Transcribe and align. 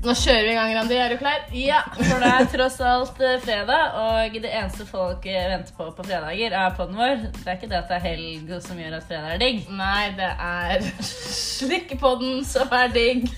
Nå 0.00 0.14
kjører 0.16 0.46
vi 0.46 0.52
i 0.54 0.56
gang, 0.56 0.70
Randi. 0.72 0.96
Er 0.96 1.12
du 1.12 1.18
klar? 1.20 1.42
Ja, 1.52 1.82
for 1.92 2.22
det 2.22 2.28
er 2.32 2.46
tross 2.48 2.78
alt 2.80 3.18
eh, 3.20 3.34
fredag, 3.44 3.98
og 4.00 4.38
det 4.40 4.48
eneste 4.48 4.86
folk 4.88 5.26
eh, 5.28 5.44
venter 5.50 5.74
på 5.76 5.90
på 5.92 6.06
fredager, 6.06 6.54
er 6.56 6.72
podden 6.78 6.96
vår. 6.96 7.26
Det 7.36 7.44
er 7.44 7.58
ikke 7.58 7.68
det 7.68 7.76
at 7.82 7.92
det 7.92 7.98
er 7.98 8.06
helg 8.06 8.54
som 8.64 8.80
gjør 8.80 8.96
at 8.96 9.04
fredag 9.10 9.34
er 9.34 9.42
digg. 9.42 9.58
Nei, 9.76 10.06
det 10.16 10.30
er 10.46 10.86
slikkepodden 11.04 12.40
som 12.48 12.72
er 12.80 12.88
digg. 12.96 13.28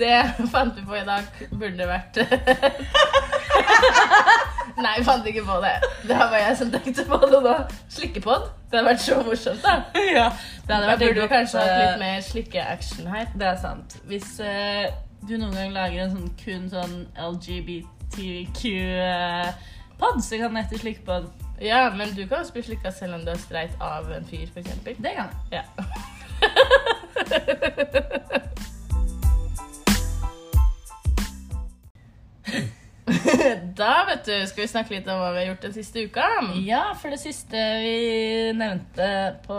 Det 0.00 0.16
fant 0.48 0.78
vi 0.78 0.82
på 0.86 0.94
i 0.96 1.02
dag. 1.04 1.26
Burde 1.60 1.86
vært 1.90 2.22
Nei, 4.80 4.94
jeg 4.96 5.04
fant 5.04 5.26
ikke 5.26 5.44
på 5.44 5.56
det. 5.64 5.76
Det 6.08 6.16
var 6.16 6.38
jeg 6.40 6.56
som 6.56 6.70
tenkte 6.72 7.04
på 7.08 7.16
det 7.26 7.40
nå. 7.44 7.54
Slikkepodd. 7.92 8.44
Det 8.70 8.78
hadde 8.78 8.88
vært 8.88 9.02
så 9.04 9.14
morsomt, 9.26 9.62
da. 9.64 9.74
Ja, 10.18 10.26
det 10.66 10.72
hadde 10.74 10.88
vært 10.92 11.02
burde 11.04 11.28
kanskje 11.32 11.56
hatt 11.60 11.70
eh, 11.74 11.80
litt 11.82 11.98
mer 12.02 12.16
slikkeaction 12.24 13.06
her. 13.12 13.26
Det 13.34 13.46
er 13.50 13.58
sant. 13.60 13.88
Hvis 14.10 14.30
uh, 14.40 14.84
du 15.26 15.34
noen 15.36 15.54
gang 15.56 15.70
lager 15.76 15.98
en 16.04 16.14
sånn 16.16 16.30
kun 16.40 16.64
sånn 16.72 16.96
LGBTQ-pod, 17.28 17.86
så 20.24 20.32
kan 20.40 20.48
den 20.48 20.60
hete 20.62 20.76
Slikkepod. 20.80 21.24
Ja, 21.60 21.90
men 21.92 22.14
du 22.16 22.22
kan 22.24 22.38
også 22.40 22.52
bli 22.56 22.62
slikka 22.70 22.90
selv 22.94 23.14
om 23.18 23.22
du 23.26 23.30
er 23.34 23.40
streit 23.42 23.74
av 23.84 24.08
en 24.16 24.24
fyr, 24.30 24.48
f.eks. 24.48 24.70
Det 24.86 24.96
kan 24.96 25.28
jeg. 25.52 25.60
Ja. 25.60 25.64
Da 33.80 34.04
vet 34.10 34.26
du, 34.28 34.34
skal 34.50 34.66
vi 34.66 34.68
snakke 34.68 34.92
litt 34.92 35.08
om 35.08 35.22
hva 35.22 35.30
vi 35.32 35.40
har 35.40 35.50
gjort 35.54 35.62
den 35.64 35.74
siste 35.78 36.04
uka. 36.04 36.26
Ja, 36.66 36.82
for 37.00 37.14
det 37.14 37.20
siste 37.22 37.64
vi 37.80 38.52
nevnte 38.58 39.06
på 39.46 39.58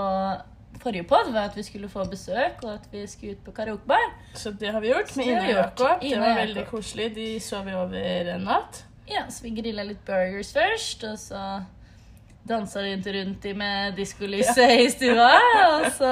forrige 0.81 1.05
pod, 1.09 1.31
var 1.34 1.49
at 1.49 1.57
vi 1.57 1.66
skulle 1.66 1.89
få 1.89 2.05
besøk, 2.09 2.61
og 2.66 2.75
at 2.75 2.86
vi 2.94 3.03
skulle 3.09 3.36
ut 3.38 3.44
på 3.45 3.53
karaokebar. 3.58 4.08
Så 4.38 4.53
det 4.58 4.72
har 4.73 4.81
vi 4.81 4.94
gjort 4.94 5.16
med 5.17 5.27
Ine 5.30 5.42
og. 5.42 5.52
Jakob. 5.55 6.05
Det 6.05 6.22
var 6.22 6.39
veldig 6.42 6.66
koselig. 6.69 7.09
De 7.17 7.27
sov 7.42 7.66
vi 7.69 7.75
over 7.77 8.31
en 8.36 8.45
natt. 8.49 8.83
Ja, 9.09 9.25
så 9.30 9.44
vi 9.45 9.55
grilla 9.58 9.83
litt 9.86 10.02
burgers 10.08 10.53
først, 10.55 11.03
og 11.09 11.17
så 11.19 11.42
dansa 12.47 12.81
rundt 12.86 13.08
rundt 13.16 13.45
i 13.45 13.53
med 13.58 13.94
diskolyset 14.00 14.73
i 14.80 14.89
stua. 14.94 15.30
Og 15.67 15.86
så 15.97 16.11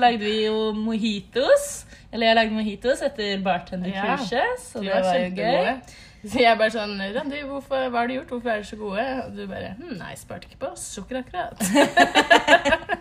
lagde 0.00 0.22
vi 0.24 0.44
jo 0.46 0.70
mojitos. 0.76 1.86
Eller 2.12 2.30
jeg 2.30 2.38
lagde 2.40 2.54
mojitos 2.54 3.02
etter 3.06 3.42
bartenderkurset, 3.44 4.62
så 4.64 4.82
det 4.82 4.94
var 4.96 5.18
jo 5.20 5.34
gøy. 5.36 5.98
Så 6.20 6.36
jeg 6.42 6.58
bare 6.60 6.72
sånn 6.74 6.98
Randi, 7.14 7.38
hvorfor, 7.48 7.86
hva 7.88 8.02
har 8.02 8.10
du 8.10 8.18
gjort? 8.18 8.32
Hvorfor 8.34 8.50
er 8.52 8.58
dere 8.58 8.68
så 8.68 8.76
gode? 8.76 9.04
Og 9.24 9.38
du 9.38 9.46
bare 9.48 9.70
hm, 9.78 9.94
Nei, 9.96 10.10
sparte 10.20 10.50
ikke 10.50 10.58
på 10.66 10.72
sukker 10.76 11.22
akkurat. 11.22 11.56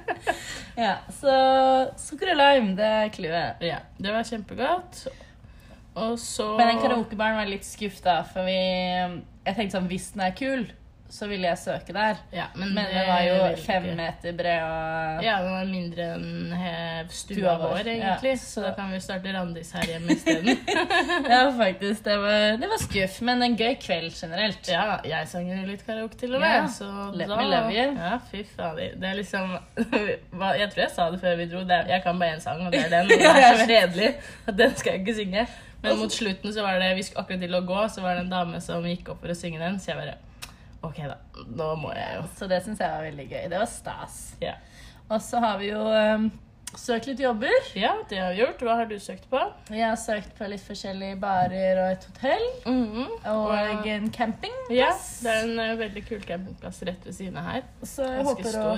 Ja, 0.80 0.94
så 1.12 1.32
sukker 2.00 2.32
og 2.32 2.38
lime, 2.40 2.76
det 2.78 2.86
er 2.88 3.10
clouet. 3.12 3.64
Ja, 3.68 3.82
det 4.00 4.14
var 4.16 4.24
kjempegodt. 4.24 5.02
Og 6.00 6.14
så 6.22 6.54
Men 6.56 6.70
den 6.72 6.80
karaokebaren 6.84 7.36
var 7.36 7.50
litt 7.50 7.68
skuff, 7.68 7.98
da, 8.06 8.22
for 8.24 8.48
vi 8.48 8.56
Jeg 8.56 9.56
tenkte 9.58 9.76
sånn, 9.76 9.90
hvis 9.92 10.12
den 10.14 10.24
er 10.24 10.36
kul, 10.38 10.64
så 11.10 11.28
ville 11.28 11.48
jeg 11.48 11.58
søke 11.58 11.94
der. 11.94 12.18
ja, 12.34 12.44
men, 12.56 12.74
Men 12.76 12.86
det 12.86 12.94
den 12.94 13.08
var 13.08 13.22
jo 13.26 13.56
fem 13.66 13.84
ikke. 13.86 13.96
meter 13.98 14.34
bred 14.38 14.62
og 14.64 15.24
Ja, 15.26 15.38
den 15.42 15.52
var 15.56 15.66
mindre 15.66 16.06
enn 16.16 17.08
stua 17.10 17.36
Stua 17.36 17.54
vår, 17.58 17.80
egentlig. 17.88 18.30
ja, 18.30 18.36
så 18.38 18.46
så- 18.54 18.62
da 18.68 18.74
kan 18.78 18.92
vi 18.92 19.00
starte 19.00 19.34
Randis 19.34 19.72
her 19.72 19.84
hjemme 19.90 20.12
isteden. 20.14 20.58
Ja, 21.34 21.40
faktisk. 21.58 22.04
Det 22.06 22.18
var, 22.22 22.58
det 22.62 22.70
var 22.70 22.78
skuff, 22.84 23.22
men 23.22 23.42
en 23.44 23.58
gøy 23.58 23.76
kveld 23.82 24.12
generelt. 24.22 24.68
ja, 24.70 25.00
jeg 25.06 25.28
sang 25.28 25.50
jo 25.50 25.66
litt 25.66 25.86
karaoke 25.86 26.16
til 26.18 26.36
og 26.36 26.42
med. 26.42 26.50
Ja, 26.56 26.68
Så 26.68 27.12
Let 27.16 27.28
da 27.28 27.36
me 27.42 27.50
love 27.50 27.74
you. 27.74 27.96
Ja, 27.98 28.18
fy 28.32 28.44
fader. 28.56 28.94
Det 28.96 29.10
er 29.10 29.16
liksom 29.16 29.58
Jeg 30.60 30.70
tror 30.72 30.82
jeg 30.84 30.92
sa 30.96 31.10
det 31.12 31.20
før 31.22 31.36
vi 31.42 31.46
dro. 31.50 31.60
Er, 31.70 31.88
jeg 31.90 32.04
kan 32.04 32.20
bare 32.20 32.36
én 32.38 32.40
sang, 32.40 32.62
og 32.66 32.72
det 32.72 32.86
er 32.86 32.90
den. 32.90 33.06
Og 33.12 33.18
det 33.20 33.44
er 33.44 33.58
så 33.58 33.68
redelig 33.70 34.14
at 34.48 34.58
den 34.58 34.76
skal 34.76 34.92
jeg 34.94 35.02
ikke 35.08 35.16
synge. 35.24 35.48
Men 35.82 35.98
mot 35.98 36.12
slutten 36.12 36.54
så 36.54 36.62
var 36.62 36.80
det 36.80 36.96
vi 36.98 37.04
skulle 37.04 37.22
akkurat 37.24 37.40
til 37.40 37.56
å 37.56 37.62
gå, 37.66 37.84
så 37.90 38.02
var 38.04 38.14
det 38.18 38.26
en 38.26 38.32
dame 38.34 38.60
som 38.62 38.84
gikk 38.84 39.10
opp 39.14 39.22
for 39.24 39.32
å 39.32 39.36
synge 39.38 39.60
den. 39.62 39.78
Så 39.80 39.94
jeg 39.94 39.98
bare 40.02 40.18
OK, 40.86 41.00
da. 41.04 41.18
Nå 41.60 41.72
må 41.82 41.94
jeg 41.96 42.20
jo. 42.20 42.28
Så 42.38 42.48
det 42.50 42.62
syns 42.66 42.80
jeg 42.80 42.92
var 42.92 43.08
veldig 43.08 43.26
gøy. 43.28 43.42
Det 43.52 43.58
var 43.60 43.72
stas. 43.72 44.20
Ja. 44.44 44.54
Og 45.10 45.20
så 45.26 45.42
har 45.44 45.58
vi 45.60 45.72
jo 45.72 45.82
um, 45.84 46.30
søkt 46.78 47.10
litt 47.10 47.20
jobber. 47.24 47.56
ja, 47.76 47.96
det 48.10 48.22
har 48.22 48.32
vi 48.32 48.42
gjort. 48.44 48.64
Hva 48.64 48.78
har 48.80 48.90
du 48.90 48.96
søkt 49.02 49.26
på? 49.32 49.42
Jeg 49.74 49.84
har 49.88 49.98
søkt 50.00 50.32
på 50.38 50.48
litt 50.52 50.64
forskjellige 50.64 51.18
barer 51.20 51.82
og 51.84 51.96
et 51.98 52.08
hotell. 52.12 52.48
Mhm. 52.70 53.18
Og 53.34 53.90
en 53.90 54.08
campingplass. 54.16 54.70
Ja, 54.72 54.94
det 55.26 55.36
er 55.36 55.50
en 55.50 55.64
uh, 55.64 55.80
veldig 55.82 56.06
kul 56.08 56.24
campingplass 56.24 56.84
rett 56.88 57.10
ved 57.10 57.18
siden 57.18 57.42
av 57.42 57.52
her. 57.52 57.68
Så 57.84 58.08
jeg 58.08 58.28
håper 58.30 58.60
å, 58.62 58.70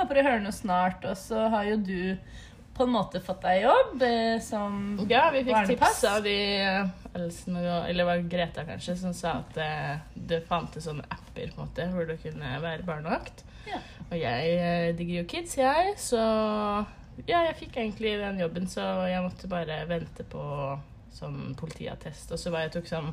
håper 0.00 0.20
å 0.20 0.26
høre 0.30 0.42
noe 0.46 0.56
snart. 0.56 1.06
Og 1.06 1.20
så 1.20 1.46
har 1.54 1.70
jo 1.70 1.78
du 1.86 2.00
på 2.74 2.82
en 2.82 2.92
måte 2.94 3.20
fått 3.22 3.42
deg 3.44 3.62
jobb 3.64 4.02
eh, 4.02 4.36
som 4.42 4.96
Ja, 5.10 5.28
vi 5.34 5.44
fikk 5.46 5.68
tips 5.70 6.00
av 6.10 6.24
de 6.26 6.36
Elsen 7.14 7.58
og 7.60 7.88
Eller 7.88 8.08
var 8.08 8.24
Greta, 8.30 8.64
kanskje, 8.66 8.96
som 8.98 9.14
sa 9.14 9.36
at 9.44 9.58
eh, 9.62 9.92
det 10.14 10.42
fantes 10.48 10.88
sånne 10.88 11.06
apper 11.06 11.52
på 11.54 11.60
en 11.60 11.68
måte, 11.68 11.86
hvor 11.94 12.08
du 12.08 12.16
kunne 12.22 12.56
være 12.62 12.86
barnevakt. 12.86 13.44
Ja. 13.68 13.78
Og 14.10 14.18
jeg 14.18 14.56
eh, 14.58 14.90
digger 14.98 15.22
jo 15.22 15.28
kids, 15.30 15.56
jeg, 15.60 15.94
så 16.00 16.24
Ja, 17.28 17.44
jeg 17.46 17.56
fikk 17.60 17.78
egentlig 17.78 18.16
den 18.18 18.42
jobben, 18.42 18.66
så 18.70 18.82
jeg 19.06 19.22
måtte 19.22 19.50
bare 19.50 19.84
vente 19.86 20.26
på 20.26 20.42
sånn 21.14 21.54
politiattest. 21.58 22.32
Og 22.34 22.40
så 22.42 22.50
var 22.50 22.66
jeg 22.66 22.74
tok 22.74 22.90
sånn 22.90 23.12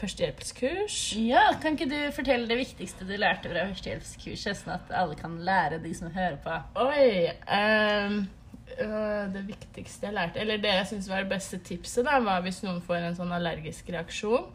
førstehjelpskurs. 0.00 0.98
Ja, 1.20 1.48
Kan 1.60 1.74
ikke 1.76 1.90
du 1.90 1.98
fortelle 2.14 2.48
det 2.48 2.60
viktigste 2.62 3.04
du 3.08 3.16
lærte 3.18 3.50
fra 3.50 3.66
førstehjelpskurset, 3.72 4.62
sånn 4.62 4.76
at 4.78 4.92
alle 4.96 5.18
kan 5.18 5.34
lære, 5.44 5.80
de 5.82 5.92
som 5.98 6.12
hører 6.14 6.38
på? 6.44 6.60
Oi 6.86 7.26
øh, 7.34 8.20
Det 8.78 9.42
viktigste 9.48 10.08
jeg 10.08 10.16
lærte, 10.16 10.40
eller 10.42 10.60
det 10.62 10.72
jeg 10.76 10.88
syns 10.92 11.08
var 11.10 11.24
det 11.24 11.32
beste 11.32 11.58
tipset, 11.66 12.04
da, 12.06 12.18
var 12.24 12.42
hvis 12.44 12.62
noen 12.64 12.80
får 12.84 13.00
en 13.00 13.16
sånn 13.18 13.34
allergisk 13.36 13.90
reaksjon, 13.92 14.46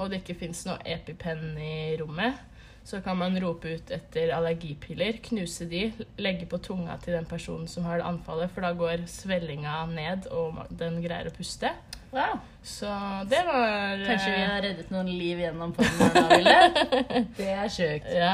og 0.00 0.08
det 0.10 0.22
ikke 0.22 0.38
fins 0.46 0.64
noe 0.68 0.78
EpiPen 0.88 1.58
i 1.60 1.96
rommet, 2.00 2.38
så 2.84 3.00
kan 3.04 3.18
man 3.20 3.36
rope 3.42 3.76
ut 3.76 3.90
etter 3.92 4.32
allergipiller, 4.34 5.20
knuse 5.28 5.66
de, 5.70 5.90
legge 6.18 6.48
på 6.48 6.58
tunga 6.64 6.96
til 7.04 7.14
den 7.18 7.28
personen 7.28 7.68
som 7.68 7.84
har 7.86 8.00
det 8.00 8.08
anfallet, 8.08 8.50
for 8.54 8.64
da 8.64 8.72
går 8.76 9.04
svellinga 9.10 9.82
ned, 9.92 10.30
og 10.32 10.64
den 10.80 10.98
greier 11.04 11.28
å 11.30 11.34
puste. 11.36 11.70
Wow. 12.10 12.40
Så 12.66 12.90
det 13.30 13.44
var 13.46 14.00
Kanskje 14.02 14.30
vi 14.32 14.40
eh, 14.40 14.48
har 14.50 14.64
reddet 14.64 14.88
noen 14.90 15.10
liv 15.14 15.38
gjennom 15.44 15.74
nå, 15.76 16.24
Ville? 16.32 16.56
Det 17.38 17.52
er 17.52 17.68
sjukt. 17.70 18.08
Ja. 18.10 18.32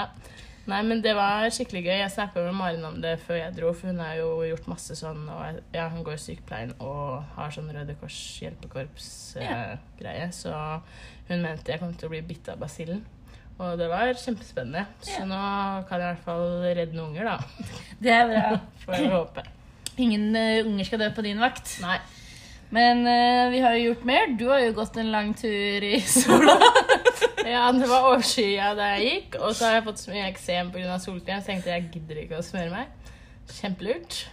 Nei, 0.66 0.80
men 0.82 0.98
det 1.04 1.12
var 1.14 1.46
skikkelig 1.54 1.82
gøy. 1.86 1.98
Jeg 2.00 2.10
snakka 2.10 2.42
med 2.42 2.56
Maren 2.58 2.84
om 2.88 2.96
det 3.02 3.12
før 3.22 3.36
jeg 3.38 3.54
dro, 3.54 3.68
for 3.76 3.86
hun 3.92 4.00
har 4.02 4.16
jo 4.18 4.30
gjort 4.48 4.66
masse 4.72 4.96
sånn, 4.98 5.20
og 5.30 5.60
ja, 5.76 5.84
hun 5.92 6.02
går 6.06 6.16
i 6.18 6.22
sykepleien 6.24 6.72
og 6.82 7.22
har 7.36 7.52
sånn 7.54 7.70
Røde 7.70 7.94
Kors 8.00 8.16
hjelpekorps-greie, 8.42 10.26
så 10.34 10.52
hun 11.28 11.42
mente 11.44 11.70
jeg 11.72 11.80
kom 11.82 11.94
til 11.94 12.08
å 12.08 12.12
bli 12.16 12.22
bitt 12.26 12.48
av 12.50 12.58
basillen. 12.62 13.04
Og 13.56 13.78
det 13.80 13.86
var 13.88 14.10
kjempespennende. 14.12 14.82
Så 15.00 15.20
Ja. 15.22 15.24
nå 15.24 15.86
kan 15.88 16.00
jeg 16.02 16.10
i 16.10 16.14
hvert 16.14 16.24
fall 16.26 16.48
redde 16.76 16.92
noen 16.98 17.14
unger, 17.14 17.24
da. 17.24 17.38
Det 18.02 18.12
er 18.12 18.26
bra. 18.28 18.60
Får 18.84 18.94
jeg 18.98 19.10
håpe. 19.14 19.46
Ingen 19.96 20.36
eh, 20.36 20.64
unger 20.66 20.84
skal 20.84 20.98
dø 21.00 21.08
på 21.16 21.22
din 21.24 21.40
vakt. 21.40 21.78
Nei. 21.80 21.96
Men 22.74 23.06
uh, 23.06 23.46
vi 23.54 23.60
har 23.62 23.72
jo 23.78 23.92
gjort 23.92 24.04
mer. 24.04 24.26
Du 24.36 24.48
har 24.50 24.58
jo 24.60 24.72
gått 24.76 24.96
en 24.98 25.12
lang 25.14 25.32
tur 25.38 25.84
i 25.86 26.00
sola. 26.18 26.58
Ja, 27.46 27.66
det 27.70 27.86
var 27.86 28.08
overskya 28.08 28.72
da 28.74 28.88
jeg 28.96 29.04
gikk, 29.06 29.36
og 29.38 29.52
så 29.54 29.68
har 29.68 29.76
jeg 29.76 29.84
fått 29.86 30.00
så 30.02 30.10
mye 30.10 30.24
eksem 30.32 30.72
pga. 30.74 30.96
solkrem, 30.98 31.38
så 31.38 31.52
jeg 31.52 31.62
tenkte 31.62 31.70
jeg 31.70 31.90
gidder 31.94 32.22
ikke 32.24 32.40
å 32.40 32.46
smøre 32.46 32.72
meg. 32.72 33.12
Kjempelurt. 33.60 34.24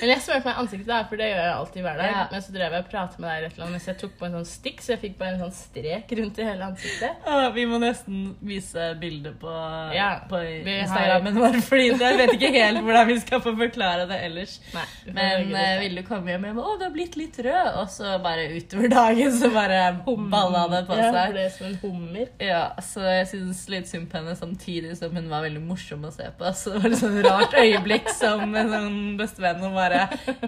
Men 0.00 0.12
jeg 0.12 0.22
smørte 0.24 0.44
meg 0.48 0.54
i 0.54 0.62
ansiktet, 0.62 0.88
da, 0.90 0.98
for 1.08 1.20
det 1.20 1.28
gjør 1.30 1.42
jeg 1.42 1.54
alltid 1.54 1.84
hver 1.86 2.00
dag. 2.02 2.10
Ja. 2.12 2.24
Men 2.32 2.44
så 2.44 2.54
drev 2.54 2.76
jeg 2.76 2.84
og 2.84 2.90
pratet 2.92 3.22
med 3.22 3.28
deg 3.30 3.44
rett 3.46 3.58
mens 3.68 3.88
jeg 3.88 3.98
tok 4.00 4.14
på 4.18 4.26
en 4.28 4.36
sånn 4.38 4.48
stikk, 4.48 4.82
så 4.84 4.94
jeg 4.94 5.00
fikk 5.04 5.16
bare 5.20 5.34
en 5.36 5.42
sånn 5.44 5.54
strek 5.58 6.12
rundt 6.18 6.38
i 6.40 6.46
hele 6.48 6.68
ansiktet. 6.68 7.26
Ah, 7.28 7.48
vi 7.54 7.64
må 7.68 7.80
nesten 7.82 8.22
vise 8.44 8.88
bildet 9.00 9.38
på, 9.42 9.52
Ja, 9.94 10.08
på 10.30 10.40
Instagrammen 10.42 11.38
vår, 11.38 11.58
Fordi 11.68 11.88
jeg 11.92 12.18
vet 12.22 12.34
ikke 12.36 12.52
helt 12.54 12.82
hvordan 12.86 13.08
vi 13.10 13.18
skal 13.22 13.42
få 13.44 13.54
forklare 13.58 14.06
det 14.10 14.20
ellers. 14.28 14.56
Nei, 14.74 14.86
Men 15.12 15.52
uh, 15.52 15.74
ville 15.82 16.02
du 16.02 16.08
komme 16.08 16.32
hjem 16.32 16.46
med 16.48 16.58
'Å, 16.58 16.76
du 16.78 16.84
har 16.86 16.94
blitt 16.94 17.16
litt 17.20 17.38
rød', 17.44 17.70
og 17.82 17.90
så 17.92 18.16
bare 18.24 18.48
utover 18.56 18.90
dagen 18.92 19.32
så 19.34 19.50
bare 19.54 19.80
balla 20.04 20.64
det 20.72 20.82
på 20.88 20.96
Ja, 20.98 21.10
seg. 21.12 21.34
det 21.36 21.44
er 21.46 21.52
som 21.54 21.66
en 21.68 21.78
hummer. 21.82 22.28
Ja, 22.42 22.62
så 22.82 23.04
jeg 23.06 23.28
syns 23.32 23.62
litt 23.72 23.88
synd 23.90 24.08
på 24.10 24.18
henne 24.18 24.34
samtidig 24.38 24.96
som 24.98 25.14
hun 25.14 25.28
var 25.30 25.44
veldig 25.46 25.62
morsom 25.64 26.06
å 26.08 26.12
se 26.14 26.26
på. 26.38 26.52
Så 26.58 26.74
det 26.74 26.82
var 26.82 26.90
et 26.96 27.02
sånn 27.02 27.20
rart 27.26 27.54
øyeblikk 27.58 28.10
som 28.14 28.54
en 28.58 28.72
sånn 28.72 28.98
bestevenn 29.20 29.62
og 29.68 29.78
bare 29.78 30.06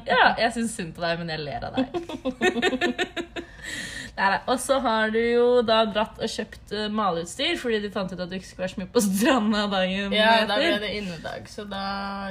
Ja, 0.08 0.34
jeg 0.40 0.52
syns 0.56 0.76
synd 0.76 0.96
på 0.96 1.04
deg, 1.04 1.20
men 1.22 1.32
jeg 1.34 1.44
ler 1.44 1.68
av 1.68 1.78
deg. 1.78 1.86
Og 4.20 4.58
så 4.60 4.76
har 4.82 5.12
du 5.14 5.18
jo 5.20 5.44
da 5.64 5.78
dratt 5.88 6.18
og 6.20 6.28
kjøpt 6.28 6.74
uh, 6.74 6.86
maleutstyr 6.92 7.56
fordi 7.60 7.78
du 7.84 7.88
fant 7.94 8.10
ut 8.12 8.20
at 8.20 8.28
du 8.28 8.36
ikke 8.36 8.48
skulle 8.48 8.66
være 8.66 8.74
så 8.74 8.80
mye 8.82 8.90
på 8.92 9.02
stranda 9.06 9.62
dagen 9.72 10.14
Ja, 10.16 10.32
da 10.48 10.58
ble 10.60 10.74
det 10.82 10.90
innedag, 10.98 11.48
så 11.50 11.64
da 11.68 11.84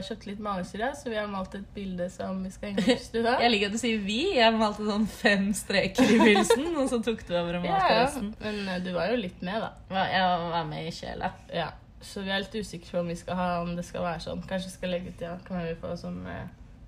kjøpte 0.05 0.29
litt 0.29 0.43
malesyre, 0.43 0.91
så 0.99 1.09
vi 1.09 1.17
har 1.17 1.29
malt 1.31 1.55
et 1.57 1.65
bilde 1.75 2.09
som 2.13 2.43
vi 2.45 2.53
skal 2.53 2.71
henge 2.73 2.85
opp 2.85 2.93
i 2.93 3.07
stua. 3.07 3.35
Jeg 3.41 3.53
liker 3.55 3.71
at 3.71 3.77
du 3.77 3.81
sier 3.81 4.03
'vi'. 4.05 4.37
Jeg 4.37 4.55
malte 4.59 4.85
sånn 4.85 5.09
fem 5.09 5.49
streker 5.57 6.05
i 6.05 6.19
begynnelsen, 6.21 6.69
og 6.79 6.89
så 6.91 7.01
tok 7.05 7.25
du 7.25 7.33
over 7.33 7.59
og 7.59 7.65
malte 7.65 7.93
ja. 7.95 8.05
resten. 8.05 8.31
Men 8.43 8.61
eh, 8.67 8.81
du 8.85 8.91
var 8.95 9.13
jo 9.13 9.19
litt 9.23 9.41
med, 9.45 9.65
da. 9.65 10.05
Jeg 10.13 10.49
var 10.53 10.69
med 10.69 10.87
i 10.87 10.93
sjela. 10.93 11.33
Ja. 11.53 11.71
Så 12.05 12.21
vi 12.23 12.31
er 12.31 12.45
litt 12.45 12.55
usikre 12.55 12.93
på 12.93 13.01
om 13.01 13.09
vi 13.11 13.17
skal 13.19 13.35
ha 13.35 13.49
om 13.63 13.73
det 13.75 13.83
skal 13.87 14.05
være 14.05 14.21
sånn. 14.23 14.45
Kanskje 14.47 14.71
skal 14.71 14.93
legge 14.93 15.11
ut, 15.11 15.25
ja. 15.25 15.35
Kan 15.47 15.65
vi 15.65 15.73
få 15.79 15.95
sånne 15.99 16.37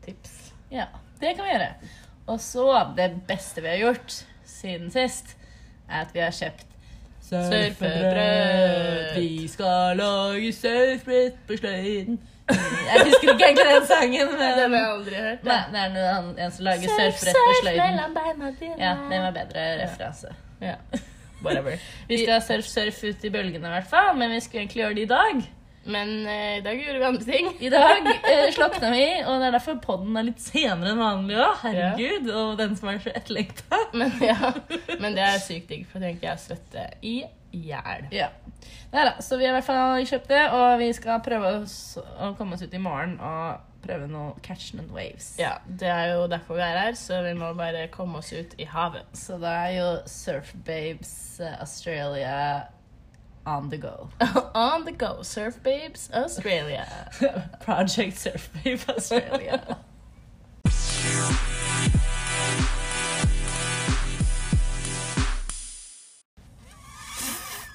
tips? 0.05 0.53
Ja, 0.71 0.87
det 1.21 1.35
kan 1.35 1.45
vi 1.45 1.53
gjøre. 1.53 1.71
Og 2.31 2.41
så 2.41 2.67
det 2.97 3.11
beste 3.27 3.63
vi 3.63 3.71
har 3.73 3.81
gjort, 3.81 4.19
siden 4.47 4.91
sist, 4.93 5.35
er 5.89 6.05
at 6.05 6.13
vi 6.15 6.23
har 6.23 6.35
kjøpt 6.35 6.67
Surfebrød. 7.31 9.15
Vi 9.15 9.47
skal 9.47 9.97
lage 9.97 10.53
surfbrett 10.53 11.35
på 11.47 11.57
sløyden. 11.57 12.19
Jeg 12.49 13.05
husker 13.05 13.31
ikke 13.33 13.45
egentlig 13.45 13.65
den 13.75 13.87
sangen, 13.87 14.27
Men... 14.31 14.39
Den 14.39 14.73
har 14.73 14.79
jeg 14.79 14.91
aldri 14.91 15.15
hørt. 15.15 15.43
Nei, 15.43 15.59
det 15.71 15.79
er 15.79 15.93
noen, 15.95 16.33
en 16.39 16.51
som 16.51 16.65
lager 16.67 16.91
surfbrett 16.97 17.39
på 17.47 17.53
sløyden. 17.61 18.75
Ja, 18.79 18.91
den 19.11 19.23
var 19.23 19.31
bedre 19.37 19.63
referanse. 19.83 20.33
Ja. 20.61 20.75
Whatever. 21.45 21.79
Vi 22.07 22.19
skal 22.23 22.41
surf, 22.41 22.67
surf 22.67 23.03
ut 23.03 23.23
i 23.25 23.31
bølgene, 23.33 23.67
i 23.67 23.75
hvert 23.77 23.89
fall, 23.89 24.11
men 24.17 24.35
vi 24.35 24.39
skulle 24.43 24.65
egentlig 24.65 24.83
gjøre 24.83 24.97
det 24.99 25.05
i 25.07 25.11
dag. 25.13 25.41
Men 25.83 26.27
eh, 26.27 26.57
i 26.57 26.61
dag 26.61 26.77
gjorde 26.77 26.99
vi 26.99 27.05
andre 27.05 27.25
ting. 27.25 27.47
I 27.59 27.69
dag 27.73 28.07
eh, 28.07 28.47
slokna 28.53 28.91
vi, 28.93 29.05
og 29.25 29.41
det 29.41 29.47
er 29.49 29.55
derfor 29.57 29.79
podden 29.81 30.17
er 30.19 30.27
litt 30.29 30.43
senere 30.43 30.93
enn 30.93 31.01
vanlig 31.01 31.39
òg. 31.41 31.55
Herregud, 31.63 32.29
og 32.29 32.53
den 32.59 32.75
som 32.77 32.91
er 32.91 33.01
så 33.01 33.13
etterlengta. 33.17 33.79
Men, 33.97 34.13
ja. 34.23 34.53
Men 35.01 35.17
det 35.17 35.25
er 35.25 35.41
sykt 35.41 35.71
digg, 35.71 35.87
for 35.89 36.03
da 36.03 36.11
tenker 36.11 36.29
jeg 36.31 36.43
svette 36.45 36.85
i 37.01 37.15
hjel. 37.51 38.05
Ja. 38.13 38.29
Neida, 38.91 39.17
så 39.23 39.39
vi 39.39 39.47
har 39.47 39.55
i 39.55 39.57
hvert 39.57 39.67
fall 39.67 40.05
kjøpt 40.07 40.29
det, 40.31 40.45
og 40.55 40.69
vi 40.81 40.91
skal 40.95 41.21
prøve 41.25 41.51
å 41.63 42.31
komme 42.37 42.57
oss 42.57 42.63
ut 42.65 42.73
i 42.77 42.81
morgen 42.81 43.17
og 43.23 43.67
prøve 43.81 44.05
noe 44.11 44.35
catch 44.45 44.75
and 44.77 44.91
waves. 44.93 45.33
Ja, 45.41 45.55
det 45.65 45.89
er 45.89 46.13
jo 46.13 46.27
derfor 46.29 46.59
vi 46.59 46.65
er 46.65 46.77
her, 46.77 46.97
så 46.99 47.23
vi 47.25 47.33
må 47.37 47.49
bare 47.57 47.87
komme 47.93 48.21
oss 48.21 48.29
ut 48.35 48.53
i 48.61 48.67
havet. 48.69 49.09
Så 49.17 49.39
det 49.41 49.55
er 49.63 49.73
jo 49.79 49.89
Surf 50.11 50.53
Babes 50.67 51.15
eh, 51.41 51.57
Australia 51.63 52.35
on 53.45 53.69
the 53.69 53.77
go. 53.77 54.09
On 54.55 54.85
the 54.85 54.91
go, 54.91 55.21
Surf 55.23 55.61
Babes 55.63 56.09
Australia. 56.13 57.09
Project 57.61 58.17
Surf 58.17 58.49
Babe 58.63 58.79
Australia. 58.89 59.77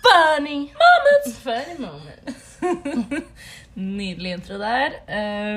Funny 0.03 0.73
moments! 0.73 1.39
Funny 1.39 1.79
moments. 1.79 2.59
Nydelig 3.75 4.33
intro 4.33 4.59
der. 4.59 4.91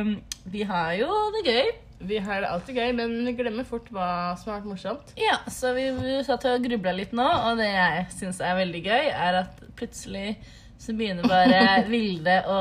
Um, 0.01 0.23
vi 0.43 0.61
har 0.61 0.91
jo 0.91 1.07
det 1.07 1.45
gøy. 1.45 1.88
Vi 1.99 2.17
har 2.23 2.41
det 2.41 2.49
alltid 2.49 2.77
gøy, 2.79 2.91
men 2.95 3.15
vi 3.27 3.33
glemmer 3.35 3.65
fort 3.67 3.89
hva 3.91 4.35
som 4.39 4.53
har 4.53 4.61
vært 4.61 4.69
morsomt. 4.71 5.13
Ja, 5.19 5.41
så 5.51 5.73
vi, 5.75 5.89
vi 5.97 6.15
satt 6.23 6.45
og 6.47 6.63
grubla 6.63 6.93
litt 6.95 7.11
nå, 7.15 7.25
og 7.27 7.59
det 7.59 7.67
jeg 7.67 8.05
syns 8.15 8.39
er 8.39 8.55
veldig 8.61 8.81
gøy, 8.85 9.09
er 9.11 9.41
at 9.41 9.59
plutselig 9.79 10.37
så 10.79 10.95
begynner 10.95 11.27
bare 11.27 11.63
Vilde 11.91 12.37
å 12.47 12.59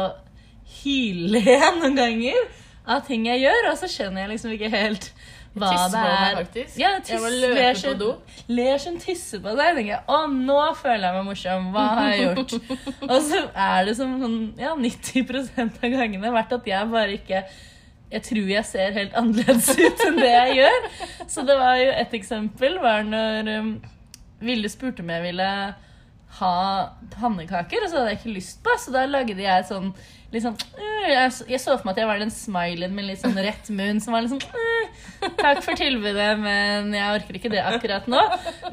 hyle 0.82 1.58
noen 1.78 1.94
ganger 1.96 2.40
av 2.88 3.04
ting 3.06 3.28
jeg 3.28 3.44
gjør, 3.44 3.70
og 3.70 3.78
så 3.78 3.88
skjønner 3.92 4.24
jeg 4.24 4.32
liksom 4.34 4.54
ikke 4.56 4.72
helt 4.72 5.10
hva 5.58 5.70
det 5.90 6.02
er. 6.02 6.36
faktisk. 6.38 6.74
Ja, 6.80 6.90
Jeg 7.08 7.20
var 7.22 7.34
løpe 7.34 7.70
på 7.82 7.94
do. 7.98 8.10
Ler 8.52 8.78
som 8.82 8.98
tisser 9.00 9.40
på 9.42 9.54
deg. 9.58 9.78
tenker 9.78 9.92
jeg, 9.94 10.02
Å, 10.06 10.18
nå 10.30 10.58
føler 10.78 11.08
jeg 11.08 11.16
meg 11.16 11.26
morsom. 11.26 11.70
Hva 11.74 11.86
har 11.98 12.12
jeg 12.12 12.26
gjort? 12.26 12.54
og 13.12 13.16
så 13.26 13.40
er 13.54 13.88
det 13.88 13.96
som 13.98 14.14
sånn, 14.22 14.38
ja, 14.60 14.74
90% 14.78 15.80
av 15.82 15.96
gangene 15.96 16.34
vært 16.34 16.54
at 16.58 16.68
jeg 16.70 16.92
bare 16.92 17.16
ikke 17.18 17.42
jeg 18.12 18.22
tror 18.24 18.48
jeg 18.54 18.64
ser 18.64 18.94
helt 18.96 19.16
annerledes 19.20 19.68
ut 19.84 20.04
enn 20.06 20.16
det 20.22 20.30
jeg 20.32 20.56
gjør. 20.62 20.86
Så 21.28 21.44
det 21.48 21.58
var 21.60 21.76
jo 21.80 21.90
et 21.92 22.14
eksempel 22.20 22.78
var 22.82 23.04
når 23.04 23.50
um, 23.58 23.74
Ville 24.40 24.68
spurte 24.70 25.02
om 25.02 25.08
jeg 25.10 25.24
ville 25.24 25.48
ha 26.38 26.52
pannekaker, 27.14 27.82
og 27.82 27.88
så 27.90 27.96
hadde 27.98 28.10
jeg 28.12 28.18
ikke 28.20 28.34
lyst 28.36 28.60
på, 28.62 28.74
så 28.78 28.92
da 28.94 29.06
lagde 29.08 29.34
jeg 29.40 29.64
litt 30.28 30.44
sånn 30.44 30.54
øh, 30.54 31.06
jeg, 31.08 31.32
så- 31.32 31.78
for 31.80 31.88
meg 31.88 31.94
at 31.96 32.00
jeg 32.02 32.08
var 32.10 32.20
den 32.20 32.30
smileyen 32.34 32.92
med 32.94 33.06
litt 33.08 33.22
sånn 33.22 33.38
rett 33.40 33.70
munn 33.72 33.98
som 34.04 34.12
var 34.12 34.22
litt 34.26 34.34
sånn 34.34 34.44
øh, 34.44 35.32
Takk 35.40 35.62
for 35.64 35.74
tilbudet, 35.80 36.28
men 36.38 36.92
jeg 36.94 37.14
orker 37.16 37.38
ikke 37.40 37.50
det 37.50 37.64
akkurat 37.66 38.06
nå. 38.12 38.20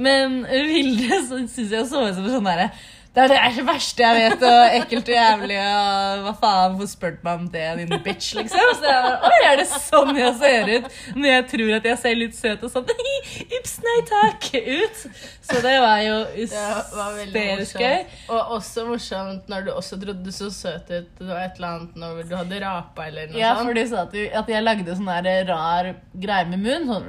Men 0.04 0.44
Vilde 0.46 1.18
syns 1.26 1.56
jeg 1.58 1.88
så 1.90 2.04
ut 2.06 2.14
som 2.20 2.28
sånn 2.30 2.46
derre 2.52 2.68
det 3.15 3.35
er 3.39 3.53
det 3.56 3.63
verste 3.63 4.03
jeg 4.03 4.15
vet, 4.19 4.41
og 4.44 4.73
ekkelt 4.75 5.09
og 5.12 5.15
jævlig. 5.15 5.57
og 5.63 6.23
Hva 6.25 6.33
faen, 6.41 6.73
hvorfor 6.75 6.91
spurte 6.91 7.23
meg 7.23 7.39
om 7.39 7.45
det, 7.53 7.63
din 7.79 7.94
bitch, 8.03 8.33
liksom? 8.35 8.71
Så 8.75 8.89
jeg 8.89 9.06
bare, 9.06 9.29
Oi, 9.29 9.38
er 9.51 9.59
det 9.62 9.67
sånn 9.71 10.12
jeg 10.19 10.33
ser 10.41 10.71
ut 10.73 10.89
når 11.15 11.29
jeg 11.29 11.45
tror 11.53 11.71
at 11.77 11.88
jeg 11.91 12.01
ser 12.01 12.17
litt 12.19 12.35
søt 12.35 12.65
og 12.67 12.73
sånn 12.73 12.91
Ups, 13.59 13.75
nei 13.85 13.95
takk, 14.09 14.50
ut. 14.56 15.03
Så 15.45 15.62
det 15.63 15.75
var 15.85 16.01
jo 16.03 16.17
hysterisk 16.35 17.79
gøy. 17.79 18.00
Og 18.33 18.53
også 18.57 18.85
morsomt 18.89 19.47
når 19.51 19.67
du 19.67 19.71
også 19.75 20.00
trodde 20.01 20.23
du 20.25 20.31
så 20.35 20.50
søt 20.53 20.89
ut. 20.91 21.09
Det 21.19 21.27
var 21.29 21.45
et 21.45 21.59
eller 21.59 21.71
annet 21.75 22.00
når 22.01 22.23
du 22.29 22.35
hadde 22.35 22.62
rapa 22.65 23.07
eller 23.09 23.29
noe 23.31 23.39
Ja, 23.39 23.53
sånt. 23.56 23.69
for 23.69 23.77
du 23.79 23.83
sa 23.91 24.03
at, 24.06 24.15
du, 24.15 24.23
at 24.41 24.51
jeg 24.51 24.65
lagde 24.65 24.97
sånn 24.97 25.12
der 25.29 25.45
rar 25.50 25.94
greie 26.13 26.50
med 26.51 26.65
munn. 26.65 26.89
Sånn 26.91 27.07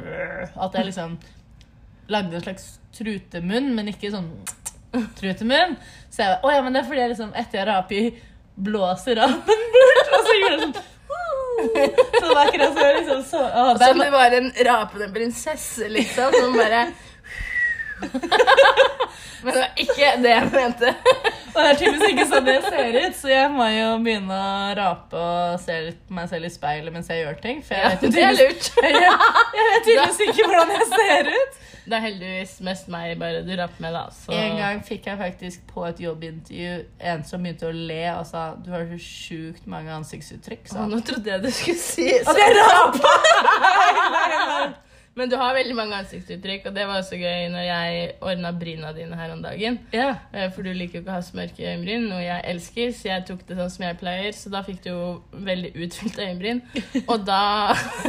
at 0.69 0.79
jeg 0.79 0.91
liksom 0.93 1.19
lagde 2.13 2.39
en 2.39 2.45
slags 2.47 2.67
trutemunn, 2.97 3.73
men 3.77 3.91
ikke 3.91 4.13
sånn 4.15 4.31
trutemunn. 5.19 5.77
Så 6.11 6.25
jeg 6.25 6.39
Å 6.43 6.53
ja, 6.55 6.61
men 6.65 6.75
det 6.75 6.83
er 6.83 6.89
fordi 6.89 7.03
jeg 7.03 7.13
liksom 7.15 7.33
etter 7.37 7.61
jeg 7.61 7.69
raper, 7.71 8.21
blåser 8.69 9.19
rapen 9.21 9.65
bort. 9.75 10.13
Og 10.13 10.21
så 10.29 10.37
gjorde 10.41 10.53
jeg 10.53 10.63
sånn 10.67 10.77
Så 11.57 12.21
det 12.21 12.35
var 12.35 12.43
akkurat 12.47 12.77
så 12.77 12.87
liksom 12.99 13.21
så 13.31 13.43
å, 13.43 13.67
det 13.77 13.91
Som 13.91 14.01
du 14.01 14.09
var 14.13 14.39
en 14.39 14.49
rapende 14.69 15.09
prinsesse, 15.13 15.89
liksom. 15.93 16.37
Som 16.37 16.57
bare 16.57 16.87
Men 19.43 19.55
det 19.55 19.61
var 19.61 19.79
ikke 19.79 20.09
det 20.21 20.33
jeg 20.33 20.49
mente. 20.53 20.91
Og 21.53 21.59
det 21.61 21.69
er 21.69 21.79
tydeligvis 21.81 22.11
ikke 22.13 22.27
sånn 22.29 22.47
det 22.49 22.57
ser 22.67 22.97
ut, 22.99 23.15
så 23.17 23.31
jeg 23.31 23.53
må 23.55 23.67
jo 23.71 23.87
begynne 24.05 24.37
å 24.37 24.75
rape 24.77 25.21
og 25.21 25.61
se 25.63 25.77
litt 25.87 26.01
på 26.09 26.17
meg 26.19 26.29
selv 26.33 26.49
i 26.49 26.51
speilet 26.53 26.93
mens 26.93 27.09
jeg 27.13 27.23
gjør 27.23 27.39
ting. 27.45 27.63
For 27.65 27.79
jeg 27.79 27.93
vet 27.93 28.05
jo 28.05 28.11
tydeligvis, 28.17 28.43
lurt. 28.43 28.65
jeg, 28.85 29.15
jeg 29.57 29.69
vet 29.71 29.87
tydeligvis 29.87 30.21
ikke 30.27 30.49
hvordan 30.51 30.75
jeg 30.75 30.89
ser 30.93 31.31
ut. 31.33 31.63
Det 31.87 31.95
er 31.95 32.03
heldigvis 32.03 32.57
mest 32.67 32.89
meg 32.91 33.13
bare 33.21 33.43
du 33.47 33.53
rapper 33.59 33.85
med, 33.85 33.95
da. 33.95 34.05
Så. 34.11 34.33
En 34.35 34.57
gang 34.59 34.81
fikk 34.87 35.07
jeg 35.07 35.21
faktisk 35.21 35.67
på 35.71 35.85
et 35.87 36.01
jobbintervju 36.03 36.73
en 37.13 37.23
som 37.29 37.45
begynte 37.47 37.69
å 37.69 37.75
le 37.77 38.01
og 38.17 38.25
sa 38.27 38.49
du 38.59 38.73
har 38.75 38.89
så 38.91 38.99
sjukt 39.03 39.69
mange 39.71 39.93
ansiktsuttrykk. 39.95 40.67
Å, 40.67 40.73
sa 40.73 40.81
han. 40.83 40.91
nå 40.97 40.99
trodde 41.07 41.31
jeg 41.31 41.45
du 41.45 41.51
skulle 41.55 41.79
si 41.79 42.09
At 42.19 42.43
jeg 42.43 42.59
rapa! 42.59 43.15
Men 45.17 45.31
du 45.33 45.37
har 45.41 45.55
veldig 45.57 45.73
mange 45.79 45.97
ansiktsuttrykk, 45.97 46.67
og 46.69 46.75
det 46.77 46.83
var 46.85 46.99
også 47.01 47.17
gøy 47.17 47.47
når 47.49 47.63
jeg 47.65 48.09
ordna 48.21 48.51
bryna 48.53 48.91
dine 48.93 49.17
her 49.17 49.31
om 49.33 49.41
dagen. 49.41 49.79
Ja. 49.95 50.11
Eh, 50.37 50.51
For 50.53 50.61
du 50.67 50.75
liker 50.77 50.99
jo 50.99 51.05
ikke 51.07 51.15
å 51.15 51.17
ha 51.17 51.23
så 51.25 51.41
i 51.41 51.65
øyenbryn, 51.71 52.05
noe 52.11 52.21
jeg 52.21 52.45
elsker, 52.53 52.91
så 52.93 53.09
jeg 53.09 53.25
tok 53.31 53.47
det 53.49 53.57
sånn 53.57 53.73
som 53.73 53.87
jeg 53.87 53.99
pleier. 54.03 54.37
Så 54.37 54.53
da 54.53 54.61
fikk 54.67 54.83
du 54.85 54.91
jo 54.91 55.07
veldig 55.49 55.73
utfylt 55.87 56.21
øyenbryn. 56.21 56.61
Og 57.13 57.25
da 57.25 57.41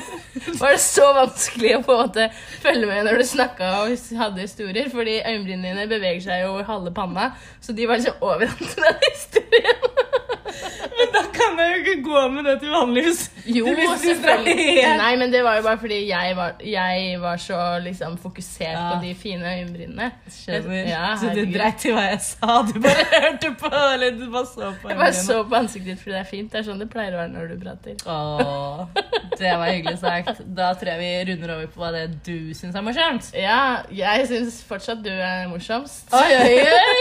var 0.60 0.76
det 0.76 0.82
så 0.84 1.08
vanskelig 1.16 1.78
å 1.78 1.82
på 1.88 1.96
en 1.96 2.04
måte 2.10 2.28
følge 2.66 2.92
med 2.92 3.08
når 3.08 3.22
du 3.24 3.28
snakka 3.32 3.72
og 3.86 3.96
hadde 4.20 4.44
historier, 4.44 4.92
fordi 4.92 5.22
øyenbrynene 5.22 5.72
dine 5.78 5.88
beveger 5.90 6.26
seg 6.28 6.44
jo 6.44 6.52
over 6.58 6.68
halve 6.68 6.94
panna, 6.98 7.30
så 7.64 7.76
de 7.78 7.88
var 7.88 8.02
liksom 8.02 8.20
overalt 8.20 8.68
i 8.68 8.84
den 8.84 9.02
historien. 9.08 9.97
Kan 11.38 11.60
jeg 11.62 11.72
jo 11.72 11.78
ikke 11.84 11.96
gå 12.08 12.22
med 12.34 12.46
det 12.48 12.56
til 12.62 12.72
vanligvis. 12.74 13.22
Jo, 13.48 13.66
selvfølgelig. 14.02 14.98
Nei, 15.00 15.12
men 15.22 15.32
det 15.32 15.42
var 15.46 15.58
jo 15.60 15.64
bare 15.68 15.80
fordi 15.82 16.00
jeg 16.10 16.36
var, 16.38 16.56
jeg 16.64 17.20
var 17.22 17.38
så 17.42 17.60
liksom 17.84 18.18
fokusert 18.22 18.74
Ja. 18.74 18.86
på 18.94 19.02
de 19.04 19.14
fine 19.16 19.46
øyenbrynene. 19.54 20.08
Ja, 20.88 21.16
så 21.20 21.32
du 21.36 21.44
dreit 21.54 21.86
i 21.88 21.94
hva 21.96 22.04
jeg 22.10 22.20
sa? 22.26 22.58
Du 22.68 22.80
bare 22.84 23.06
hørte 23.14 23.52
på? 23.60 23.72
Eller 23.94 24.18
du 24.18 24.26
bare 24.34 24.46
så 24.50 24.72
på? 24.82 24.90
Jeg 24.92 24.98
bare 25.00 25.14
så 25.16 25.40
på 25.48 25.56
ansiktet 25.62 25.94
ditt 25.94 26.02
fordi 26.04 26.16
det 26.18 26.22
er 26.24 26.30
fint. 26.32 26.52
Det 26.54 26.62
er 26.62 26.68
sånn 26.68 26.82
det 26.82 26.90
pleier 26.94 27.16
å 27.16 27.22
være 27.22 27.34
når 27.36 27.54
du 27.54 27.56
prater. 27.64 28.02
Åh, 28.08 28.84
det 29.38 29.54
var 29.62 29.72
hyggelig 29.72 30.00
sagt. 30.02 30.42
Da 30.58 30.72
tror 30.80 30.94
jeg 30.96 31.04
vi 31.04 31.12
runder 31.32 31.56
over 31.58 31.72
på 31.74 31.84
hva 31.84 31.92
det 31.96 32.06
du 32.26 32.54
syns 32.58 32.76
er 32.76 32.86
morsomt. 32.86 33.30
Ja, 33.38 33.60
jeg 33.94 34.28
syns 34.32 34.60
fortsatt 34.68 35.04
du 35.06 35.12
er 35.14 35.48
morsomst. 35.52 36.10
Oi, 36.16 36.30
oi, 36.42 36.60
oi! 36.66 37.00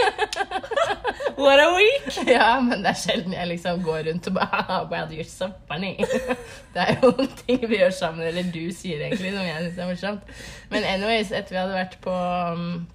What 1.41 1.59
a 1.61 1.67
week! 1.75 2.07
Ja, 2.27 2.57
men 2.63 2.81
det 2.85 2.93
er 2.95 2.97
sjelden 3.01 3.35
jeg 3.35 3.49
liksom 3.51 3.83
går 3.85 4.07
rundt 4.09 4.26
og 4.29 4.35
bare 4.37 4.65
Wow, 4.67 4.89
Well, 4.91 5.07
you're 5.13 5.27
so 5.27 5.49
funny. 5.69 5.95
Det 6.73 6.83
er 6.83 6.97
jo 7.01 7.11
noen 7.11 7.31
ting 7.45 7.63
vi 7.69 7.79
gjør 7.81 7.95
sammen, 7.95 8.27
eller 8.27 8.51
du 8.53 8.67
sier 8.75 9.01
egentlig, 9.05 9.33
som 9.33 9.47
jeg 9.47 9.63
syns 9.65 9.81
er 9.81 9.89
morsomt. 9.91 10.37
Men 10.73 10.85
anyways, 10.87 11.31
etter 11.31 11.55
vi 11.55 11.61
hadde 11.61 11.77
vært 11.77 11.97
på 12.03 12.13
um, 12.13 12.85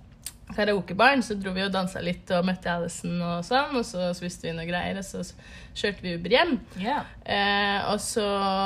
karaokebaren, 0.52 1.24
så 1.24 1.36
dro 1.40 1.54
vi 1.56 1.64
og 1.64 1.72
dansa 1.74 2.02
litt 2.04 2.30
og 2.34 2.46
møtte 2.46 2.72
Alison 2.72 3.16
og 3.24 3.46
sånn, 3.46 3.76
og 3.78 3.86
så 3.88 4.10
spiste 4.16 4.48
vi 4.48 4.54
noe 4.56 4.68
greier, 4.68 5.00
og 5.00 5.06
så 5.06 5.24
kjørte 5.78 6.04
vi 6.04 6.16
Uber 6.18 6.36
hjem. 6.36 6.56
Ja. 6.82 7.02
Eh, 7.22 7.90
og 7.92 8.00
så 8.02 8.24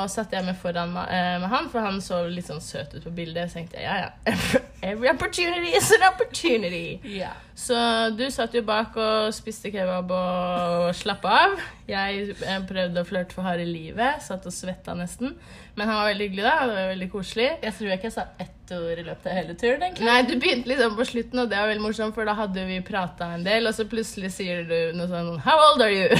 satt 0.09 0.31
jeg 0.33 0.45
meg 0.47 0.57
foran 0.57 0.95
eh, 1.03 1.35
med 1.41 1.49
han, 1.51 1.67
for 1.69 1.85
han 1.85 1.99
så 2.01 2.23
litt 2.25 2.47
sånn 2.49 2.63
søt 2.63 2.95
ut 2.95 3.03
på 3.05 3.13
bildet. 3.13 3.51
Så 3.51 3.59
tenkte 3.59 3.81
jeg 3.81 3.85
ja, 3.85 4.07
ja. 4.07 4.09
Every 4.87 5.09
opportunity 5.09 5.75
is 5.77 5.91
an 5.93 6.07
opportunity. 6.09 6.99
Yeah. 7.05 7.37
Så 7.57 7.77
du 8.13 8.27
satt 8.33 8.53
jo 8.53 8.61
bak 8.65 8.97
og 9.01 9.33
spiste 9.33 9.71
kebab 9.73 10.11
og 10.13 10.91
slappa 10.97 11.37
av. 11.45 11.55
Jeg 11.89 12.33
eh, 12.33 12.59
prøvde 12.69 13.01
å 13.01 13.07
flørte 13.07 13.37
for 13.37 13.45
harde 13.47 13.65
livet. 13.67 14.21
Satt 14.25 14.45
og 14.49 14.53
svetta 14.53 14.97
nesten. 14.97 15.35
Men 15.77 15.89
han 15.89 15.99
var 15.99 16.11
veldig 16.11 16.29
hyggelig, 16.29 16.45
da. 16.45 16.55
Det 16.65 16.77
var 16.77 16.93
veldig 16.95 17.09
koselig. 17.13 17.49
Jeg 17.61 17.77
tror 17.77 17.91
jeg 17.91 18.01
ikke 18.01 18.13
sa 18.13 18.27
ett 18.41 18.73
ord 18.77 18.99
i 18.99 19.05
løpet 19.05 19.29
av 19.29 19.37
hele 19.37 19.53
turen. 19.55 19.83
egentlig. 19.85 20.07
Nei, 20.09 20.21
du 20.25 20.33
begynte 20.41 20.71
liksom 20.73 20.97
på 20.97 21.05
slutten, 21.07 21.43
og 21.43 21.51
det 21.51 21.59
var 21.61 21.69
veldig 21.69 21.85
morsomt, 21.85 22.15
for 22.17 22.27
da 22.27 22.33
hadde 22.37 22.65
vi 22.67 22.81
prata 22.85 23.29
en 23.35 23.45
del, 23.45 23.69
og 23.69 23.77
så 23.77 23.85
plutselig 23.89 24.33
sier 24.33 24.65
du 24.67 24.77
noe 24.97 25.09
sånn 25.11 25.37
How 25.45 25.57
old 25.69 25.85
are 25.85 25.93
you? 25.93 26.09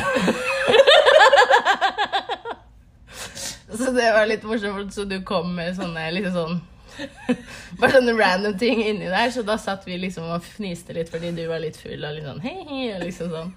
så 3.73 3.91
det 3.91 4.07
var 4.15 4.27
litt 4.29 4.45
morsomt, 4.47 4.93
så 4.93 5.03
du 5.03 5.19
kom 5.27 5.49
med 5.55 5.75
sånne 5.75 6.09
liksom 6.15 6.35
sånn 6.37 6.59
Bare 7.79 7.91
sånne 7.97 8.13
random 8.17 8.55
ting 8.57 8.79
inni 8.81 9.09
der. 9.11 9.29
Så 9.33 9.43
da 9.45 9.57
satt 9.61 9.83
vi 9.85 9.99
liksom 10.01 10.29
og 10.31 10.45
fniste 10.45 10.95
litt 10.97 11.11
fordi 11.13 11.33
du 11.35 11.43
var 11.49 11.61
litt 11.61 11.77
full 11.77 11.99
og 11.99 12.15
litt 12.15 12.25
sånn 12.25 12.41
hei, 12.41 12.55
hei, 12.69 12.85
og 12.95 13.03
liksom 13.03 13.29
sånn. 13.33 13.51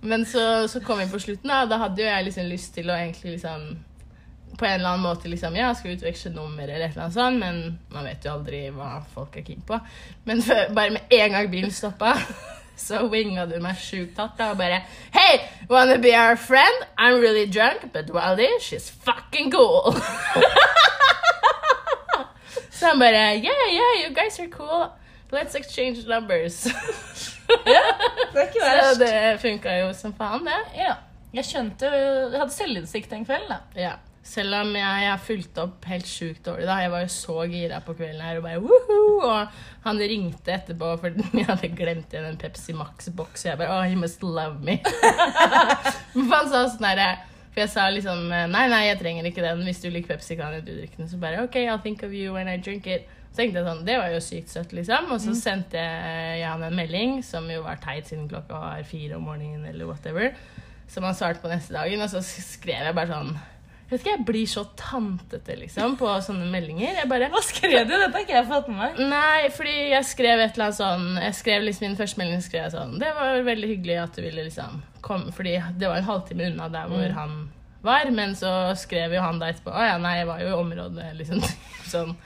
Men 0.00 0.24
så, 0.30 0.44
så 0.70 0.80
kom 0.84 1.02
vi 1.02 1.08
på 1.10 1.20
slutten, 1.20 1.50
da. 1.50 1.64
og 1.64 1.72
Da 1.72 1.80
hadde 1.82 2.04
jo 2.04 2.08
jeg 2.08 2.28
liksom 2.28 2.48
lyst 2.48 2.74
til 2.76 2.88
å 2.88 2.96
egentlig 2.96 3.34
liksom 3.34 3.68
på 4.58 4.66
en 4.66 4.78
eller 4.78 4.94
annen 4.94 5.04
måte 5.04 5.28
liksom, 5.30 5.54
ja, 5.58 5.68
skal 5.76 5.92
utveksle 5.94 6.32
nummer 6.34 6.64
eller 6.64 6.88
et 6.88 6.94
eller 6.94 7.04
annet 7.04 7.14
sånt, 7.14 7.38
men 7.38 7.58
man 7.92 8.06
vet 8.08 8.24
jo 8.24 8.32
aldri 8.32 8.62
hva 8.74 9.02
folk 9.12 9.36
er 9.38 9.44
keen 9.46 9.60
på. 9.66 9.78
Men 10.26 10.40
for, 10.42 10.72
bare 10.74 10.96
med 10.96 11.14
en 11.14 11.36
gang 11.36 11.50
bilen 11.52 11.74
stoppa, 11.74 12.16
så 12.78 13.02
winga 13.10 13.46
du 13.50 13.56
meg 13.62 13.76
sjukt 13.82 14.18
hardt 14.18 14.40
og 14.44 14.58
bare 14.60 14.80
Hey, 15.14 15.40
wanna 15.70 15.98
be 15.98 16.12
our 16.16 16.36
friend? 16.36 16.84
I'm 16.98 17.20
really 17.20 17.46
drunk, 17.46 17.92
but 17.92 18.10
Wally, 18.14 18.48
she's 18.60 18.90
fucking 18.90 19.50
cool. 19.52 19.92
så 22.70 22.86
han 22.86 22.98
bare 22.98 23.34
Yeah, 23.36 23.66
yeah, 23.72 23.92
you 24.02 24.14
guys 24.14 24.38
are 24.40 24.48
cool. 24.48 24.88
Let's 25.32 25.54
exchange 25.54 26.06
numbers. 26.08 26.64
Det 27.48 28.36
er 28.36 28.46
ikke 28.46 28.60
så 28.60 29.04
det 29.04 29.40
funka 29.40 29.78
jo 29.80 29.92
som 29.96 30.12
faen, 30.14 30.44
det. 30.44 30.58
Ja. 30.76 30.92
Jeg 31.32 31.44
skjønte 31.44 31.86
Jeg 31.92 32.38
hadde 32.40 32.52
selvinnsikt 32.52 33.12
en 33.12 33.24
kveld, 33.24 33.48
da. 33.48 33.56
Ja. 33.76 33.92
Selv 34.28 34.58
om 34.58 34.74
jeg, 34.76 35.04
jeg 35.06 35.20
fulgte 35.24 35.62
opp 35.64 35.86
helt 35.88 36.08
sjukt 36.08 36.42
dårlig. 36.44 36.66
da. 36.68 36.74
Jeg 36.82 36.90
var 36.92 37.04
jo 37.04 37.12
så 37.14 37.36
gira 37.48 37.78
på 37.84 37.94
kvelden 37.96 38.20
her 38.20 38.40
og 38.40 38.44
bare 38.44 38.60
woohoo! 38.60 39.22
Og 39.24 39.60
han 39.86 40.02
ringte 40.10 40.52
etterpå 40.52 40.90
fordi 41.00 41.24
jeg 41.40 41.48
hadde 41.48 41.70
glemt 41.78 42.12
igjen 42.12 42.28
en 42.28 42.36
Pepsi 42.40 42.76
Max-boks. 42.76 43.46
Og 43.46 43.50
jeg 43.50 43.60
bare 43.62 43.78
Oh, 43.78 43.86
he 43.88 43.96
must 43.96 44.22
love 44.26 44.60
me. 44.60 44.78
Men 46.14 46.30
han 46.34 46.50
sa 46.52 46.66
sånn 46.68 46.84
herre 46.90 47.08
For 47.54 47.62
jeg 47.64 47.72
sa 47.72 47.88
liksom 47.94 48.26
Nei, 48.28 48.66
nei, 48.70 48.82
jeg 48.90 49.00
trenger 49.00 49.30
ikke 49.30 49.44
den. 49.46 49.64
Hvis 49.66 49.80
du 49.84 49.88
liker 49.94 50.14
Pepsi, 50.16 50.36
kan 50.38 50.52
du 50.58 50.60
drikke 50.66 51.00
den. 51.00 51.08
Så 51.08 51.20
bare 51.22 51.46
OK, 51.48 51.56
I'll 51.64 51.80
think 51.82 52.04
of 52.04 52.12
you 52.12 52.36
when 52.36 52.52
I 52.52 52.58
drink 52.60 52.86
it. 52.86 53.08
Så 53.32 53.42
tenkte 53.42 53.62
jeg 53.62 53.68
sånn, 53.70 53.84
Det 53.88 53.96
var 54.00 54.12
jo 54.12 54.22
sykt 54.24 54.52
søtt, 54.52 54.72
liksom. 54.76 55.08
Og 55.14 55.20
så 55.24 55.34
sendte 55.36 55.80
jeg 55.80 56.44
han 56.44 56.62
en 56.68 56.76
melding, 56.76 57.20
som 57.24 57.48
jo 57.52 57.64
var 57.64 57.80
teit 57.80 58.08
siden 58.08 58.28
klokka 58.30 58.60
var 58.60 58.84
fire 58.88 59.16
om 59.16 59.24
morgenen, 59.28 59.64
eller 59.68 59.88
whatever. 59.88 60.32
Som 60.88 61.04
han 61.08 61.16
svarte 61.16 61.40
på 61.44 61.50
neste 61.52 61.76
dagen, 61.76 62.00
og 62.04 62.12
så 62.12 62.22
skrev 62.24 62.88
jeg 62.88 62.96
bare 62.96 63.12
sånn 63.12 63.38
vet 63.90 64.02
ikke, 64.02 64.14
jeg 64.14 64.24
blir 64.28 64.48
så 64.50 64.64
tantete 64.78 65.56
liksom 65.56 65.96
på 66.00 66.10
sånne 66.24 66.48
meldinger. 66.52 66.98
Jeg 67.00 67.08
bare 67.10 67.30
Hva 67.32 67.42
skrev 67.44 67.86
du? 67.88 67.94
Dette 67.94 68.12
har 68.12 68.24
ikke 68.24 68.36
jeg 68.36 68.48
fått 68.50 68.70
med 68.70 68.80
meg. 68.82 69.02
Nei, 69.10 69.50
fordi 69.54 69.76
jeg 69.94 70.08
skrev 70.08 70.42
et 70.44 70.56
eller 70.58 70.68
annet 70.68 70.78
sånn 70.78 71.06
Jeg 71.22 71.36
skrev 71.38 71.64
liksom 71.64 71.86
Min 71.88 71.98
første 72.00 72.20
melding 72.20 72.42
skrev 72.44 72.66
jeg 72.66 72.74
sånn 72.74 72.96
Det 73.00 73.12
var 73.16 73.40
veldig 73.46 73.70
hyggelig 73.72 74.00
at 74.02 74.18
du 74.18 74.24
ville 74.24 74.44
liksom 74.48 74.82
komme 75.04 75.32
Fordi 75.32 75.54
det 75.80 75.88
var 75.88 76.00
en 76.02 76.10
halvtime 76.10 76.50
unna 76.52 76.68
der 76.72 76.90
hvor 76.92 77.14
han 77.20 77.36
var. 77.86 78.10
Men 78.14 78.34
så 78.36 78.52
skrev 78.76 79.14
jo 79.16 79.22
han 79.24 79.40
da 79.40 79.52
etterpå 79.52 79.72
Å 79.72 79.86
ja, 79.92 79.96
nei, 80.02 80.18
jeg 80.20 80.28
var 80.28 80.42
jo 80.44 80.50
i 80.50 80.58
området, 80.58 81.12
liksom. 81.20 81.44
Sånn. 81.94 82.16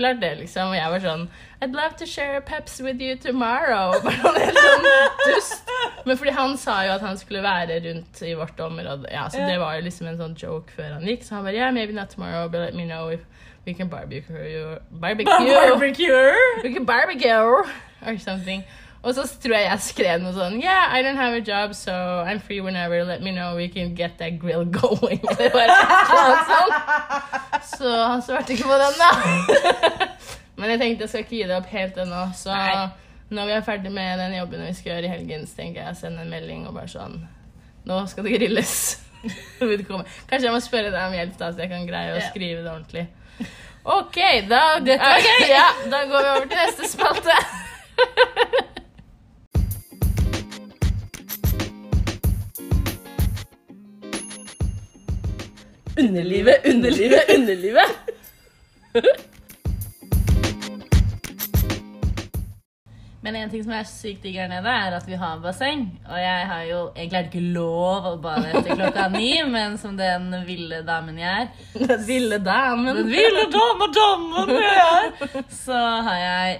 Klart 0.00 0.20
det, 0.22 0.30
liksom. 0.38 0.72
Og 0.72 0.78
jeg 0.78 0.92
var 0.94 1.02
sånn 1.04 1.24
I'd 1.60 1.74
love 1.76 1.92
to 2.00 2.06
share 2.08 2.38
a 2.38 2.40
peps 2.40 2.78
with 2.80 3.02
you 3.04 3.16
tomorrow. 3.20 3.92
Bare 4.04 4.46
helt 4.46 4.56
sånn 4.56 4.86
dust. 5.26 5.72
Men 6.06 6.16
fordi 6.16 6.32
han 6.32 6.56
sa 6.60 6.78
jo 6.86 6.94
at 6.94 7.04
han 7.04 7.18
skulle 7.20 7.42
være 7.44 7.76
rundt 7.84 8.22
i 8.24 8.32
vårt 8.38 8.60
område. 8.64 9.10
Ja, 9.12 9.26
så 9.28 9.44
det 9.44 9.58
var 9.60 9.76
jo 9.76 9.84
liksom 9.84 10.08
en 10.08 10.16
sånn 10.16 10.36
joke 10.40 10.72
før 10.72 10.94
han 10.96 11.04
gikk. 11.04 11.26
Så 11.26 11.36
han 11.36 11.44
bare 11.44 11.58
yeah, 11.58 11.74
maybe 11.74 11.92
not 11.92 12.08
tomorrow, 12.08 12.48
but 12.48 12.64
let 12.64 12.74
me 12.74 12.86
know 12.88 13.12
if 13.12 13.20
we 13.66 13.74
can 13.76 13.92
barbecue. 13.92 14.78
Barbecue. 14.90 15.52
Barbecue! 15.68 16.32
We 16.64 16.72
can 16.72 16.88
barbecue 16.88 17.66
or 18.00 18.16
something. 18.18 18.64
Og 19.00 19.14
så 19.16 19.24
tror 19.40 19.54
jeg 19.56 19.64
jeg 19.64 19.80
skrev 19.80 20.20
noe 20.20 20.34
sånn 20.36 20.58
Yeah, 20.60 20.92
I 20.92 21.00
don't 21.04 21.16
have 21.16 21.32
a 21.32 21.40
job, 21.40 21.72
so 21.74 21.92
I'm 21.92 22.40
free 22.40 22.60
whenever. 22.60 23.00
Let 23.04 23.22
me 23.24 23.32
know 23.32 23.56
we 23.56 23.68
can 23.72 23.94
get 23.96 24.18
that 24.18 24.38
grill 24.38 24.64
going. 24.80 25.22
Det 25.38 25.48
var 25.54 25.72
et 25.72 26.50
sånt. 26.50 27.68
Så 27.78 27.92
han 27.96 28.22
svarte 28.22 28.52
ikke 28.52 28.68
på 28.68 28.80
den, 28.82 28.98
da. 29.00 29.10
Men 30.60 30.74
jeg 30.74 30.82
tenkte 30.82 31.06
jeg 31.06 31.12
skal 31.14 31.24
ikke 31.24 31.36
gi 31.38 31.46
det 31.48 31.56
opp 31.56 31.70
helt 31.72 32.00
ennå. 32.04 32.24
Så 32.36 32.52
Nei. 32.52 32.90
når 33.32 33.48
vi 33.48 33.54
er 33.56 33.64
ferdig 33.64 33.92
med 33.94 34.20
den 34.20 34.36
jobben 34.36 34.66
vi 34.66 34.74
skal 34.76 34.92
gjøre 34.92 35.08
i 35.08 35.12
helgen, 35.14 35.46
så 35.48 35.62
tenker 35.62 35.80
jeg 35.86 35.94
å 35.94 36.00
sende 36.02 36.26
en 36.26 36.34
melding 36.34 36.66
og 36.68 36.76
bare 36.76 36.92
sånn 36.92 37.22
Nå 37.88 38.02
skal 38.10 38.26
det 38.28 38.34
grilles. 38.36 38.74
Kanskje 39.60 40.44
jeg 40.44 40.52
må 40.52 40.60
spørre 40.60 40.92
deg 40.92 41.00
om 41.06 41.16
hjelp, 41.16 41.32
da, 41.40 41.48
så 41.48 41.64
jeg 41.64 41.72
kan 41.72 41.88
greie 41.88 42.18
å 42.18 42.20
skrive 42.28 42.60
det 42.60 42.68
ordentlig. 42.68 43.06
OK, 43.88 44.18
da, 44.50 44.60
gøy. 44.84 45.48
ja, 45.48 45.64
da 45.88 46.02
går 46.10 46.26
vi 46.26 46.32
over 46.34 46.50
til 46.52 46.60
neste 46.60 46.90
spalte. 46.92 47.38
Underlivet, 56.00 56.66
underlivet, 56.74 57.34
underlivet. 57.36 57.90
Men 63.22 63.36
en 63.36 63.50
ting 63.52 63.60
som 63.66 63.72
er 63.76 63.84
sykt 63.84 64.22
digg 64.24 64.38
her 64.40 64.48
nede, 64.48 64.72
er 64.72 64.94
at 64.96 65.04
vi 65.08 65.18
har 65.20 65.42
basseng. 65.42 65.82
Og 66.08 66.16
jeg 66.16 66.46
har 66.48 66.62
jo 66.70 66.78
egentlig 66.94 67.20
ikke 67.26 67.42
lov 67.52 68.06
å 68.08 68.14
bade 68.22 68.48
etter 68.48 68.78
klokka 68.78 69.10
ni, 69.12 69.34
men 69.44 69.76
som 69.82 69.92
den 69.98 70.30
ville 70.48 70.80
damen 70.88 71.20
jeg 71.20 71.42
er, 71.44 71.50
Den 71.84 72.06
ville 72.08 72.38
damen. 72.40 72.96
den 73.02 73.10
ville 73.12 73.44
dame, 73.52 73.90
damen 73.98 74.54
jeg 74.56 74.80
er, 74.80 75.44
så 75.52 75.82
har 76.08 76.18
jeg 76.24 76.58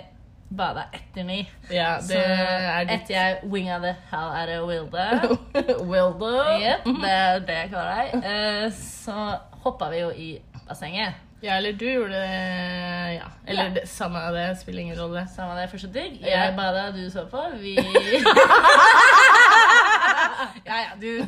bada 0.50 0.88
etter 0.92 1.24
ni. 1.24 1.48
Ja, 1.70 1.98
Så 2.02 2.18
er 2.18 2.84
ditt 2.88 3.00
etter 3.02 3.14
jeg 3.14 3.38
winga 3.52 3.78
the 3.82 3.92
hell 4.10 4.30
out 4.34 4.48
of 4.56 4.68
Wilde, 4.68 5.06
Wilde? 5.92 6.32
Yep, 6.60 6.84
det 7.02 7.10
er 7.14 7.38
det 7.46 7.56
jeg 7.60 7.70
kaller 7.70 7.94
deg, 7.94 8.08
Uh, 8.20 8.70
så 8.74 9.16
hoppa 9.64 9.90
vi 9.92 9.98
jo 10.02 10.10
i 10.10 10.30
bassenget. 10.68 11.14
Ja, 11.42 11.54
eller 11.56 11.72
du 11.72 11.86
gjorde 11.88 12.12
det 12.12 13.14
Ja. 13.16 13.28
Eller 13.46 13.62
Ja. 13.64 13.68
det, 13.78 13.86
samme 13.88 14.18
av 14.20 14.34
det, 14.36 14.58
spiller 14.60 14.82
ingen 14.82 14.98
rolle. 14.98 15.22
Samme 15.34 15.54
av 15.54 15.58
det, 15.62 15.70
fortsatt 15.72 15.92
digg. 15.94 16.18
Jeg 16.26 16.56
bada, 16.56 16.90
du 16.92 17.06
så 17.10 17.24
på. 17.30 17.40
Vi 17.62 17.76
Ja, 20.66 20.76
ja, 20.84 20.90
du 21.00 21.24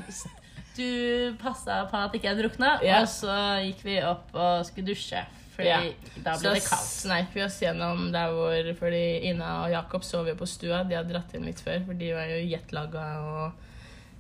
Du 0.77 1.35
passa 1.43 1.83
på 1.91 1.97
at 2.01 2.15
ikke 2.17 2.29
jeg 2.31 2.39
drukna, 2.43 2.79
Ja. 2.85 3.01
og 3.03 3.09
så 3.13 3.35
gikk 3.65 3.83
vi 3.85 3.99
opp 4.09 4.33
og 4.35 4.65
skulle 4.67 4.87
dusje. 4.89 5.21
Fordi 5.57 5.69
Ja. 5.69 5.81
da 6.25 6.35
Så 6.41 6.55
det 6.55 6.63
kaldt. 6.65 6.87
sneik 6.89 7.35
vi 7.35 7.43
oss 7.45 7.59
gjennom 7.61 8.07
der 8.13 8.31
hvor 8.33 8.73
Fordi 8.79 9.03
Ina 9.31 9.65
og 9.65 9.71
Jakob 9.71 10.05
sov 10.05 10.27
jo 10.29 10.35
på 10.35 10.47
stua. 10.49 10.83
De 10.89 10.95
hadde 10.97 11.13
dratt 11.13 11.33
hjem 11.33 11.45
litt 11.45 11.61
før, 11.61 11.85
for 11.87 11.93
de 11.95 12.13
var 12.17 12.25
jo 12.31 12.39
jetlaga 12.49 13.05
og 13.21 13.53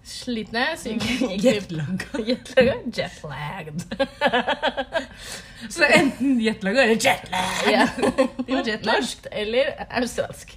slitne. 0.04 0.64
Så 0.76 0.90
Jetlaga. 1.38 2.18
Jetlaga? 2.28 2.74
Jetlagged. 2.98 3.80
Så 5.70 5.86
enten 5.86 6.40
jetlaga 6.42 6.82
eller 6.82 6.98
jetlag. 6.98 7.70
Ja. 7.70 7.86
Jetlag. 8.48 8.82
Norsk 8.98 9.26
eller 9.30 9.70
australsk. 9.94 10.56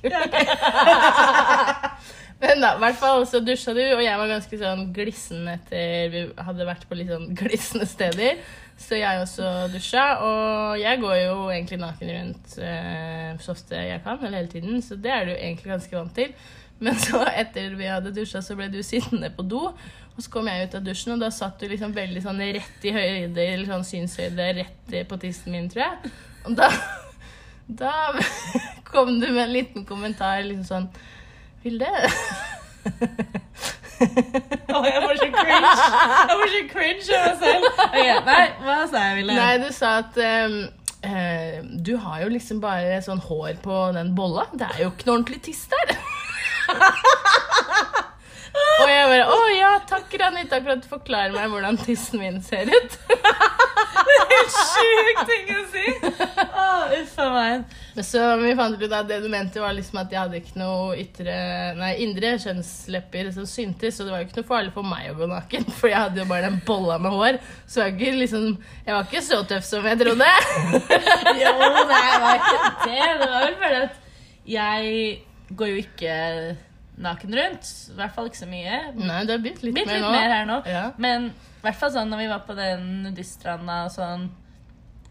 Men 2.41 2.59
da, 2.61 2.73
hvert 2.81 2.97
fall 2.99 3.23
så 3.29 3.39
dusja 3.45 3.71
du, 3.77 3.79
og 3.95 4.01
jeg 4.03 4.17
var 4.19 4.27
ganske 4.33 4.57
sånn 4.59 4.81
glissen 4.95 5.45
etter 5.53 6.09
vi 6.11 6.23
hadde 6.43 6.65
vært 6.67 6.83
på 6.89 6.97
litt 6.99 7.07
sånn 7.13 7.29
glissende 7.37 7.87
steder. 7.87 8.41
Så 8.77 8.97
jeg 8.99 9.21
også 9.21 9.49
dusja, 9.71 10.03
og 10.19 10.79
jeg 10.79 10.99
går 10.99 11.15
jo 11.21 11.35
egentlig 11.47 11.77
naken 11.79 12.11
rundt 12.11 12.57
eh, 12.59 13.31
så 13.39 13.53
ofte 13.55 13.79
jeg 13.79 14.01
kan, 14.03 14.19
eller 14.19 14.41
hele 14.41 14.51
tiden, 14.51 14.81
så 14.83 14.97
det 14.99 15.13
er 15.13 15.25
du 15.25 15.31
egentlig 15.31 15.71
ganske 15.71 15.95
vant 15.95 16.15
til. 16.15 16.33
Men 16.83 16.99
så 16.99 17.21
etter 17.31 17.77
vi 17.79 17.87
hadde 17.87 18.11
dusja, 18.15 18.41
så 18.43 18.57
ble 18.59 18.67
du 18.73 18.81
sittende 18.83 19.31
på 19.31 19.45
do, 19.47 19.69
og 20.15 20.19
så 20.23 20.31
kom 20.31 20.47
jeg 20.51 20.67
ut 20.67 20.75
av 20.75 20.83
dusjen, 20.83 21.15
og 21.15 21.23
da 21.23 21.31
satt 21.31 21.59
du 21.59 21.69
liksom 21.71 21.95
veldig 21.95 22.23
sånn 22.23 22.43
rett 22.43 22.87
i 22.87 22.93
høyde, 22.95 23.41
eller 23.41 23.71
sånn 23.71 23.87
synshøyde, 23.87 24.51
rett 24.59 24.95
på 25.09 25.19
tissen 25.23 25.55
min, 25.55 25.71
tror 25.71 25.85
jeg. 25.87 26.13
Og 26.45 26.59
da, 26.59 26.69
da 27.83 27.95
kom 28.91 29.15
du 29.19 29.29
med 29.29 29.45
en 29.47 29.55
liten 29.55 29.87
kommentar 29.87 30.43
liksom 30.45 30.67
sånn 30.67 30.89
Vilde? 31.65 31.89
Å, 33.95 34.79
jeg 34.85 35.01
var 35.03 35.15
så 35.19 35.27
cringe. 35.31 35.69
Jeg 36.29 36.37
var 36.39 36.49
så 36.53 36.61
cringe 36.71 37.19
av 37.19 37.25
meg 37.25 37.37
selv. 37.43 37.63
Ok, 37.85 37.97
nei, 38.29 38.45
hva 38.65 38.77
sa 38.91 38.97
jeg, 39.07 39.13
Ville? 39.21 39.33
Nei, 39.39 39.53
du 39.63 39.69
sa 39.75 39.87
at 40.01 40.13
um, 40.19 40.23
uh, 41.05 41.55
du 41.87 41.93
har 42.03 42.17
jo 42.25 42.29
liksom 42.33 42.57
bare 42.63 42.99
sånn 43.05 43.21
hår 43.27 43.53
på 43.63 43.75
den 43.95 44.09
bolla. 44.17 44.43
Det 44.53 44.67
er 44.73 44.79
jo 44.85 44.89
ikke 44.93 45.05
noe 45.09 45.17
ordentlig 45.19 45.41
tiss 45.47 45.63
der. 45.71 45.87
Og 48.55 48.87
jeg 48.89 49.07
bare 49.11 49.25
Å 49.31 49.33
ja, 49.51 49.71
takk, 49.87 50.13
Ranita, 50.19 50.59
for 50.63 50.71
at 50.75 50.83
du 50.83 50.87
forklarer 50.91 51.31
meg 51.35 51.49
hvordan 51.51 51.77
tissen 51.81 52.19
min 52.21 52.37
ser 52.43 52.65
ut. 52.71 52.91
det 53.09 54.15
er 54.15 54.25
Helt 54.31 54.53
sjuk 54.55 55.19
ting 55.29 55.45
å 55.55 55.57
si. 55.73 55.85
Å, 57.25 57.31
veien. 57.35 57.63
Men. 57.95 58.05
Så 58.07 58.21
vi 58.41 58.51
fant 58.59 58.77
ut 58.81 58.95
at 58.99 59.07
det 59.09 59.17
du 59.23 59.27
mente, 59.33 59.61
var 59.63 59.73
liksom 59.77 59.99
at 60.01 60.11
jeg 60.13 60.19
hadde 60.21 60.39
ikke 60.41 60.59
noe 60.61 60.95
ytre 61.01 61.35
Nei, 61.79 61.91
indre 62.05 62.33
kjønnslepper 62.43 63.31
som 63.35 63.47
syntes, 63.49 63.97
så 63.97 64.05
det 64.07 64.13
var 64.13 64.21
jo 64.23 64.27
ikke 64.29 64.39
noe 64.41 64.49
farlig 64.49 64.73
for 64.75 64.87
meg 64.87 65.09
å 65.11 65.17
gå 65.19 65.29
naken, 65.31 65.67
for 65.77 65.91
jeg 65.91 65.99
hadde 66.01 66.21
jo 66.23 66.27
bare 66.29 66.49
den 66.49 66.59
bolla 66.67 66.99
med 67.01 67.15
hår. 67.15 67.39
Så 67.67 67.83
jeg 67.85 67.95
ikke 67.97 68.13
liksom 68.21 68.47
Jeg 68.85 68.93
var 68.93 69.09
ikke 69.09 69.23
så 69.25 69.41
tøff 69.49 69.65
som 69.67 69.85
jeg 69.89 70.01
trodde. 70.03 70.29
Jo, 71.41 71.51
nei, 71.59 72.05
det 72.05 72.21
var 72.23 72.39
ikke 72.39 72.61
det. 72.85 73.01
Det 73.19 73.27
var 73.31 73.43
vel 73.49 73.59
bare 73.65 73.81
at 73.87 74.01
jeg 74.45 75.55
går 75.57 75.71
jo 75.73 75.81
ikke 75.81 76.15
naken 77.05 77.35
rundt. 77.35 77.69
I 77.91 77.97
hvert 77.97 78.13
fall 78.15 78.29
ikke 78.29 78.39
så 78.39 78.47
mye. 78.49 78.77
Nei, 78.95 79.19
det 79.27 79.33
har 79.35 79.41
begynt 79.43 79.63
litt, 79.65 79.75
Litt, 79.75 79.89
mer 79.89 79.97
litt 79.99 80.05
nå. 80.05 80.11
mer 80.15 80.31
her 80.37 80.45
nå. 80.49 80.57
Ja. 80.69 80.83
Men 81.01 81.29
i 81.33 81.65
hvert 81.65 81.79
fall 81.81 81.91
sånn 81.95 82.11
når 82.13 82.21
vi 82.23 82.27
var 82.31 82.43
på 82.47 82.55
den 82.57 82.85
nudiststranda 83.07 83.81
og 83.87 83.93
sånn 83.95 84.27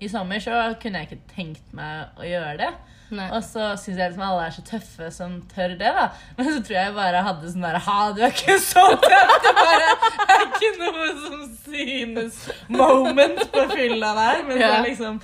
i 0.04 0.10
sommer 0.12 0.42
så 0.42 0.58
kunne 0.82 1.00
jeg 1.02 1.10
ikke 1.10 1.34
tenkt 1.34 1.76
meg 1.76 2.20
å 2.20 2.26
gjøre 2.28 2.58
det. 2.60 2.72
Nei. 3.14 3.28
Og 3.36 3.42
så 3.44 3.74
syns 3.78 3.98
jeg 4.00 4.10
liksom 4.10 4.24
alle 4.26 4.46
er 4.48 4.54
så 4.54 4.64
tøffe 4.66 5.10
som 5.12 5.36
tør 5.52 5.74
det, 5.78 5.90
da. 5.98 6.06
Men 6.38 6.48
så 6.48 6.58
tror 6.64 6.76
jeg 6.78 6.88
jeg 6.88 6.96
bare 6.96 7.22
hadde 7.26 7.52
sånn 7.52 7.66
derre 7.66 7.82
Ha, 7.84 7.98
du 8.16 8.22
er 8.24 8.32
ikke 8.34 8.58
så 8.64 8.84
tøff! 9.04 9.34
Det 9.44 9.54
bare 9.60 9.88
er 10.34 10.44
ikke 10.48 10.70
noe 10.80 11.08
som 11.22 11.42
synes 11.66 12.38
moment 12.72 13.42
på 13.54 13.66
fylla 13.74 14.14
der. 14.18 14.44
Men 14.48 14.62
så 14.62 14.76
liksom 14.88 15.20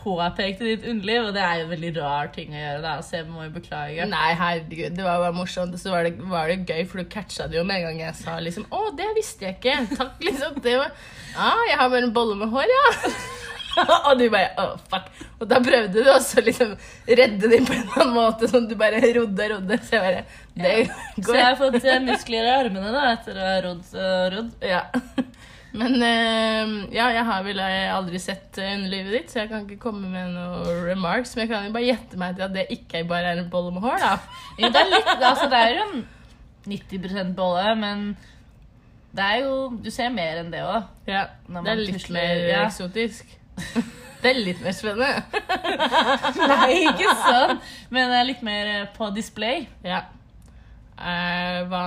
påpekte 0.00 0.64
ditt 0.64 0.84
underliv, 0.88 1.26
og 1.28 1.34
det 1.36 1.42
er 1.44 1.58
jo 1.60 1.66
en 1.66 1.72
veldig 1.74 1.90
rar 1.98 2.30
ting 2.34 2.54
å 2.54 2.60
gjøre, 2.60 2.80
da. 2.84 2.94
Så 3.04 3.18
jeg 3.18 3.26
må 3.28 3.44
jo 3.44 3.52
beklage. 3.58 4.06
Nei, 4.08 4.30
herregud, 4.38 4.96
det 4.96 5.04
var 5.06 5.20
bare 5.26 5.36
morsomt. 5.36 5.76
Og 5.76 5.82
så 5.82 5.92
var 5.92 6.08
det, 6.08 6.14
var 6.30 6.48
det 6.50 6.62
gøy, 6.64 6.86
for 6.88 7.02
du 7.02 7.10
catcha 7.12 7.48
det 7.50 7.60
jo 7.60 7.66
med 7.68 7.82
en 7.82 7.90
gang 7.90 8.02
jeg 8.06 8.16
sa 8.22 8.38
liksom 8.42 8.66
Å, 8.72 8.86
det 8.96 9.10
visste 9.18 9.48
jeg 9.48 9.58
ikke. 9.58 9.76
Takk, 10.00 10.16
liksom. 10.24 10.56
Det 10.64 10.78
var 10.80 10.90
Ja, 11.36 11.52
jeg 11.68 11.78
har 11.82 11.92
bare 11.92 12.08
en 12.08 12.16
bolle 12.16 12.38
med 12.40 12.50
hår, 12.52 12.72
ja. 12.74 12.88
og 14.08 14.18
du 14.18 14.26
bare 14.32 14.50
oh, 14.58 14.74
fuck. 14.90 15.08
Og 15.40 15.48
da 15.50 15.60
prøvde 15.64 16.02
du 16.04 16.10
også 16.10 16.42
liksom 16.44 16.74
redde 17.08 17.50
dem 17.52 17.66
på 17.68 17.74
en 17.76 17.84
eller 17.84 18.02
annen 18.02 18.16
måte, 18.16 18.48
sånn 18.50 18.68
du 18.70 18.76
bare 18.80 19.00
rodde 19.16 19.46
og 19.46 19.52
rodde. 19.56 19.78
Så 19.86 19.96
jeg 19.96 20.04
bare 20.06 20.22
Det 20.54 20.74
Så 20.90 21.26
går. 21.28 21.38
jeg 21.38 21.46
har 21.46 21.58
fått 21.60 21.78
eh, 21.84 22.00
muskler 22.04 22.48
i 22.48 22.54
armene 22.58 22.94
da, 22.94 23.04
etter 23.14 23.38
å 23.38 23.46
ha 23.46 23.58
rodd 23.68 23.94
og 23.94 24.32
rodd. 24.36 24.50
Ja. 24.66 24.82
Men 25.80 25.94
eh, 26.02 26.72
ja, 26.96 27.06
jeg 27.14 27.26
har 27.28 27.44
vel 27.46 27.60
aldri 27.62 28.18
sett 28.22 28.58
eh, 28.58 28.72
underlivet 28.74 29.14
ditt, 29.14 29.30
så 29.30 29.44
jeg 29.44 29.52
kan 29.52 29.66
ikke 29.68 29.84
komme 29.84 30.10
med 30.10 30.32
noen 30.34 30.82
remarks. 30.88 31.36
Men 31.36 31.46
jeg 31.46 31.52
kan 31.52 31.68
jo 31.68 31.76
bare 31.76 31.90
gjette 31.92 32.18
meg 32.20 32.34
til 32.36 32.48
at 32.48 32.56
det 32.56 32.66
ikke 32.74 33.04
bare 33.10 33.36
er 33.36 33.44
en 33.44 33.52
bolle 33.52 33.70
med 33.76 33.86
hår, 33.86 34.02
da. 34.02 34.16
Jo, 34.58 34.72
det 34.74 34.82
er 34.82 34.90
litt, 34.96 35.12
altså 35.18 35.46
det 35.52 35.62
er 35.62 35.76
jo 35.76 35.86
en 35.86 36.02
90% 36.70 37.34
bolle, 37.38 37.74
men 37.80 38.10
det 39.16 39.24
er 39.26 39.38
jo 39.42 39.54
Du 39.82 39.88
ser 39.90 40.10
mer 40.14 40.38
enn 40.42 40.52
det 40.52 40.60
òg. 40.62 40.90
Ja, 41.08 41.24
Det 41.48 41.62
er 41.72 41.80
litt 41.80 41.96
tusler, 41.96 42.18
mer 42.18 42.42
ja. 42.50 42.64
eksotisk. 42.68 43.36
Det 44.20 44.34
er 44.34 44.40
litt 44.44 44.58
mer 44.60 44.74
spennende. 44.76 45.22
Nei, 46.52 46.72
ikke 46.90 47.12
sånn. 47.22 47.60
Men 47.88 48.10
det 48.12 48.18
er 48.18 48.26
litt 48.28 48.42
mer 48.44 48.68
eh, 48.68 48.88
på 48.92 49.08
display. 49.16 49.62
Ja. 49.80 50.02
Eh, 51.00 51.60
hva 51.70 51.84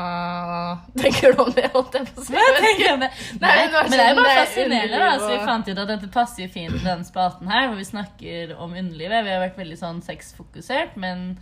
tenker 1.02 1.36
du 1.36 1.44
om 1.44 1.52
det, 1.54 1.68
holdt 1.76 2.00
jeg 2.00 2.08
på 2.10 2.24
å 2.24 2.26
si? 2.26 2.34
Hva 2.34 2.46
tenker 2.58 2.82
jeg 2.82 2.96
om 2.96 3.04
det? 3.04 3.10
Nei, 3.38 3.52
men 3.60 3.76
det 3.76 3.84
men 3.84 3.94
det 3.94 4.00
er 4.00 4.08
jo 4.08 4.16
sånn, 4.16 4.24
bare 4.24 4.32
er 4.32 4.40
fascinerende. 4.40 5.02
da, 5.04 5.12
så 5.22 5.28
Vi 5.30 5.42
fant 5.52 5.70
ut 5.70 5.82
at 5.84 5.92
dette 5.92 6.10
passer 6.16 6.50
fint 6.56 6.80
i 6.80 6.82
denne 6.82 7.06
spalten 7.06 7.54
her, 7.54 7.68
hvor 7.68 7.78
vi 7.78 7.86
snakker 7.92 8.56
om 8.58 8.74
underlivet. 8.74 9.28
Vi 9.28 9.36
har 9.36 9.44
vært 9.44 9.62
veldig 9.62 9.78
sånn 9.84 10.02
sexfokusert, 10.06 10.98
men 11.06 11.36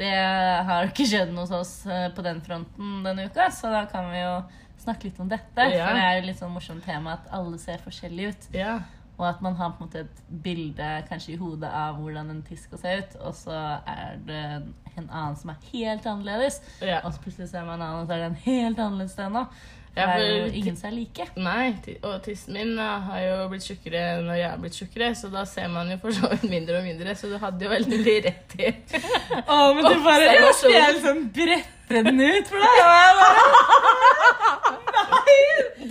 det 0.00 0.10
har 0.66 0.90
ikke 0.90 1.06
skjedd 1.06 1.30
hos 1.38 1.54
oss 1.54 1.72
eh, 1.86 2.08
på 2.16 2.26
den 2.26 2.42
fronten 2.42 3.04
denne 3.06 3.28
uka, 3.30 3.46
så 3.54 3.70
da 3.70 3.84
kan 3.90 4.10
vi 4.10 4.18
jo 4.18 4.34
snakke 4.82 5.06
litt 5.06 5.22
om 5.22 5.30
dette. 5.30 5.70
Ja. 5.70 5.86
For 5.86 6.00
det 6.00 6.08
er 6.08 6.18
jo 6.18 6.26
litt 6.32 6.42
sånn 6.42 6.54
morsomt 6.58 6.82
tema 6.82 7.14
at 7.20 7.30
alle 7.38 7.62
ser 7.62 7.78
forskjellig 7.86 8.32
ut. 8.32 8.50
Ja. 8.58 8.80
Og 9.18 9.28
at 9.28 9.42
man 9.42 9.54
har 9.54 9.70
på 9.70 9.84
en 9.84 9.86
måte 9.88 10.00
et 10.00 10.22
bilde 10.42 10.88
kanskje 11.08 11.34
i 11.34 11.36
hodet 11.38 11.70
av 11.70 12.00
hvordan 12.00 12.30
en 12.30 12.42
tiss 12.42 12.64
skal 12.66 12.78
se 12.82 12.96
ut, 12.98 13.12
og 13.22 13.34
så 13.38 13.58
er 13.86 14.16
det 14.26 14.40
en 14.96 15.06
annen 15.10 15.36
som 15.38 15.50
er 15.50 15.60
helt 15.72 16.06
annerledes. 16.06 16.60
ja. 16.82 16.98
Og 17.04 17.12
så 17.14 17.20
plutselig 17.22 17.48
ser 17.50 17.64
man 17.64 17.78
en 17.80 17.86
annen, 17.86 18.00
og 18.02 18.06
så 18.10 18.14
er 18.18 18.24
den 18.28 18.34
helt 18.44 18.78
annerledes 18.78 19.14
òg. 19.16 19.46
For 19.94 20.00
Ja, 20.00 20.06
det 20.18 20.24
er 20.26 20.42
for- 20.42 20.48
jo 20.48 20.58
ingen 20.58 20.76
som 20.76 20.88
er 20.90 20.94
like. 20.96 21.24
Nei, 21.36 21.76
og 22.02 22.22
tissen 22.24 22.52
min 22.54 22.76
har 22.78 23.20
jo 23.22 23.48
blitt 23.52 23.62
tjukkere 23.62 24.00
når 24.26 24.34
jeg 24.40 24.48
er 24.50 24.56
blitt 24.58 24.74
tjukkere, 24.80 25.10
så 25.14 25.30
da 25.30 25.44
ser 25.46 25.68
man 25.68 25.90
jo 25.92 25.96
for 26.02 26.10
så 26.10 26.26
vidt 26.32 26.50
mindre 26.50 26.78
og 26.80 26.82
mindre, 26.88 27.14
så 27.14 27.30
du 27.30 27.38
hadde 27.38 27.62
jo 27.62 27.70
veldig 27.70 28.00
rett 28.24 28.56
i 28.58 28.72
Å, 29.46 29.74
men 29.74 29.84
du 29.84 30.02
bare- 30.02 30.34
jeg 30.34 30.98
skal 30.98 31.22
brette 31.38 32.02
den 32.10 32.20
ut 32.20 32.46
for 32.50 32.58
deg. 32.58 34.02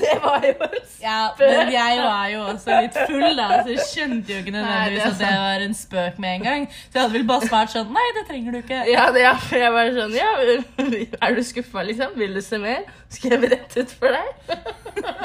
Det 0.04 0.16
var 0.24 0.46
jo 0.46 0.54
Ja, 1.02 1.18
men 1.40 1.72
jeg 1.74 2.00
var 2.04 2.28
jo 2.32 2.42
også 2.52 2.80
litt 2.84 2.98
full, 3.08 3.30
da, 3.38 3.48
så 3.64 3.74
jeg 3.74 3.86
skjønte 3.90 4.34
jo 4.34 4.40
ikke 4.44 4.54
nødvendigvis 4.56 5.06
at 5.10 5.20
det 5.22 5.32
var 5.44 5.66
en 5.66 5.78
spøk 5.78 6.20
med 6.24 6.38
en 6.38 6.48
gang. 6.48 6.68
Så 6.72 6.98
jeg 6.98 7.02
hadde 7.02 7.16
vel 7.18 7.28
bare 7.30 7.50
svart 7.50 7.74
sånn 7.74 7.94
Nei, 7.96 8.06
det 8.18 8.26
trenger 8.30 8.56
du 8.56 8.60
ikke. 8.62 8.82
Ja, 8.92 9.08
det, 9.16 9.24
ja, 9.26 9.34
for 9.42 9.60
jeg 9.64 9.76
var 9.76 9.92
sånn 9.98 10.18
Ja, 10.18 10.32
er 11.28 11.38
du 11.38 11.44
skuffa, 11.48 11.86
liksom? 11.88 12.18
Vil 12.20 12.36
du 12.38 12.42
se 12.46 12.60
mer? 12.62 12.84
Skal 13.14 13.36
jeg 13.36 13.44
berette 13.46 13.86
ut 13.86 13.96
for 14.00 14.16
deg? 14.16 14.28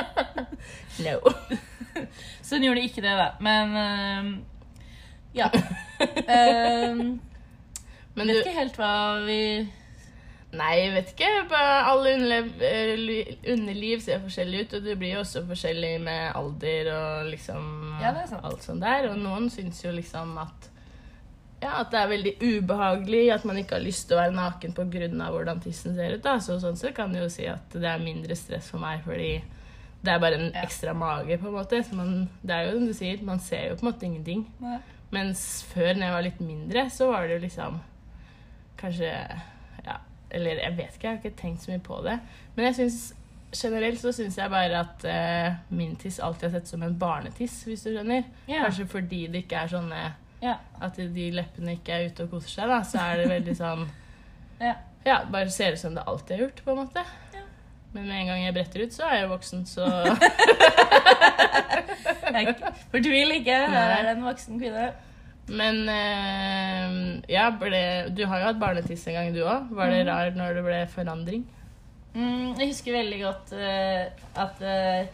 no. 1.06 1.18
Så 2.46 2.56
hun 2.56 2.68
gjorde 2.68 2.84
ikke 2.86 3.04
det, 3.04 3.14
da. 3.18 3.32
Men 3.44 3.74
uh, 3.76 4.30
ja. 5.36 5.50
Uh, 6.02 7.18
Men 8.14 8.30
vet 8.30 8.38
du 8.38 8.40
ikke 8.40 8.56
helt 8.56 8.78
hva 8.80 8.94
vi 9.26 9.40
Nei, 10.56 10.74
jeg 10.80 10.92
vet 10.94 11.10
ikke. 11.12 11.28
Alle 11.58 12.14
underliv, 12.16 12.62
eh, 12.64 13.34
underliv 13.52 14.00
ser 14.00 14.22
forskjellig 14.22 14.62
ut, 14.64 14.74
og 14.78 14.86
du 14.86 14.94
blir 14.96 15.12
jo 15.12 15.20
også 15.20 15.42
forskjellig 15.46 15.98
med 16.00 16.32
alder 16.38 16.88
og 16.94 17.26
liksom 17.34 17.98
Ja, 18.00 18.14
alt 18.42 18.62
sånt 18.64 18.80
der. 18.80 19.10
Og 19.10 19.18
noen 19.20 19.50
syns 19.52 19.82
jo 19.84 19.92
liksom 19.92 20.38
at 20.40 20.70
ja, 21.60 21.80
at 21.80 21.90
det 21.90 21.98
er 21.98 22.08
veldig 22.12 22.32
ubehagelig, 22.40 23.32
at 23.34 23.44
man 23.44 23.56
ikke 23.58 23.74
har 23.74 23.82
lyst 23.82 24.06
til 24.08 24.14
å 24.16 24.20
være 24.20 24.34
naken 24.36 24.72
pga. 24.76 25.30
hvordan 25.30 25.60
tissen 25.60 25.96
ser 25.96 26.14
ut. 26.14 26.22
da. 26.22 26.36
Så 26.38 26.60
sånn 26.62 26.76
sett 26.78 26.94
kan 26.94 27.12
du 27.12 27.18
jo 27.18 27.28
si 27.28 27.46
at 27.46 27.68
det 27.74 27.84
er 27.84 27.98
mindre 27.98 28.36
stress 28.36 28.70
for 28.70 28.78
meg, 28.78 29.02
fordi 29.04 29.42
det 30.02 30.12
er 30.12 30.18
bare 30.20 30.34
en 30.38 30.52
Ja. 30.54 30.62
ekstra 30.62 30.94
mage, 30.94 31.36
på 31.38 31.48
en 31.48 31.52
måte. 31.54 31.82
Så 31.84 31.94
man, 31.94 32.28
det 32.42 32.54
er 32.54 32.64
jo 32.70 32.78
som 32.78 32.86
du 32.86 32.92
sier, 32.94 33.22
man 33.22 33.40
ser 33.40 33.68
jo 33.70 33.74
på 33.74 33.86
en 33.86 33.92
måte 33.92 34.06
ingenting. 34.06 34.46
Nei. 34.60 34.78
Mens 35.10 35.64
før, 35.74 35.94
når 35.94 36.02
jeg 36.06 36.12
var 36.12 36.22
litt 36.22 36.40
mindre, 36.40 36.90
så 36.90 37.10
var 37.10 37.26
det 37.26 37.40
jo 37.40 37.46
liksom 37.46 37.80
Kanskje 38.78 39.12
eller 40.30 40.60
jeg 40.62 40.76
vet 40.76 40.96
ikke, 40.96 41.06
jeg 41.08 41.16
har 41.16 41.22
ikke 41.22 41.40
tenkt 41.40 41.64
så 41.64 41.72
mye 41.72 41.82
på 41.84 42.00
det. 42.04 42.18
Men 42.56 42.66
jeg 42.68 42.74
synes, 42.78 42.98
generelt 43.62 44.00
så 44.02 44.12
syns 44.12 44.36
jeg 44.38 44.52
bare 44.52 44.82
at 44.84 45.06
eh, 45.08 45.52
min 45.72 45.94
tiss 46.00 46.18
alltid 46.20 46.50
har 46.50 46.58
sett 46.58 46.72
som 46.74 46.82
en 46.84 46.98
barnetiss, 47.00 47.62
hvis 47.68 47.86
du 47.86 47.92
skjønner. 47.94 48.26
Ja. 48.50 48.66
Kanskje 48.66 48.88
fordi 48.92 49.22
det 49.32 49.46
ikke 49.46 49.62
er 49.64 49.72
sånne 49.76 50.02
Ja. 50.42 50.58
At 50.84 50.98
de 51.00 51.30
leppene 51.34 51.78
ikke 51.78 51.96
er 51.96 52.12
ute 52.12 52.28
og 52.28 52.36
koser 52.36 52.52
seg, 52.60 52.68
da. 52.70 52.82
Så 52.86 53.00
er 53.02 53.22
det 53.22 53.30
veldig 53.32 53.56
sånn 53.58 53.88
Ja. 54.68 54.74
Ja, 55.06 55.22
bare 55.30 55.50
ser 55.54 55.72
ut 55.72 55.80
som 55.80 55.94
det 55.96 56.04
alltid 56.04 56.36
har 56.36 56.42
gjort, 56.44 56.64
på 56.64 56.74
en 56.74 56.80
måte. 56.82 57.02
Men 57.94 58.04
med 58.04 58.18
en 58.20 58.28
gang 58.28 58.40
jeg 58.42 58.54
bretter 58.54 58.82
ut, 58.84 58.92
så 58.92 59.06
er 59.06 59.14
jeg 59.16 59.24
jo 59.24 59.30
voksen, 59.32 59.62
så 59.64 59.86
Fortvil 62.92 63.30
ikke. 63.38 63.54
Her 63.72 63.92
er 63.94 64.02
det 64.04 64.12
en 64.16 64.26
voksen 64.26 64.58
kvinne. 64.60 64.90
Men 65.48 65.84
eh, 65.88 66.96
ja, 67.32 67.48
ble, 67.56 67.80
du 68.12 68.24
har 68.28 68.42
jo 68.42 68.48
hatt 68.50 68.60
barnetiss 68.60 69.06
en 69.08 69.16
gang, 69.16 69.30
du 69.34 69.42
òg. 69.44 69.70
Var 69.74 69.94
det 69.94 70.02
rart 70.08 70.36
når 70.38 70.58
det 70.58 70.64
ble 70.66 70.82
forandring? 70.92 71.46
Mm, 72.14 72.56
jeg 72.58 72.70
husker 72.72 72.96
veldig 72.96 73.20
godt 73.22 73.54
eh, 73.56 74.08
at 74.40 74.62
eh, 74.64 75.08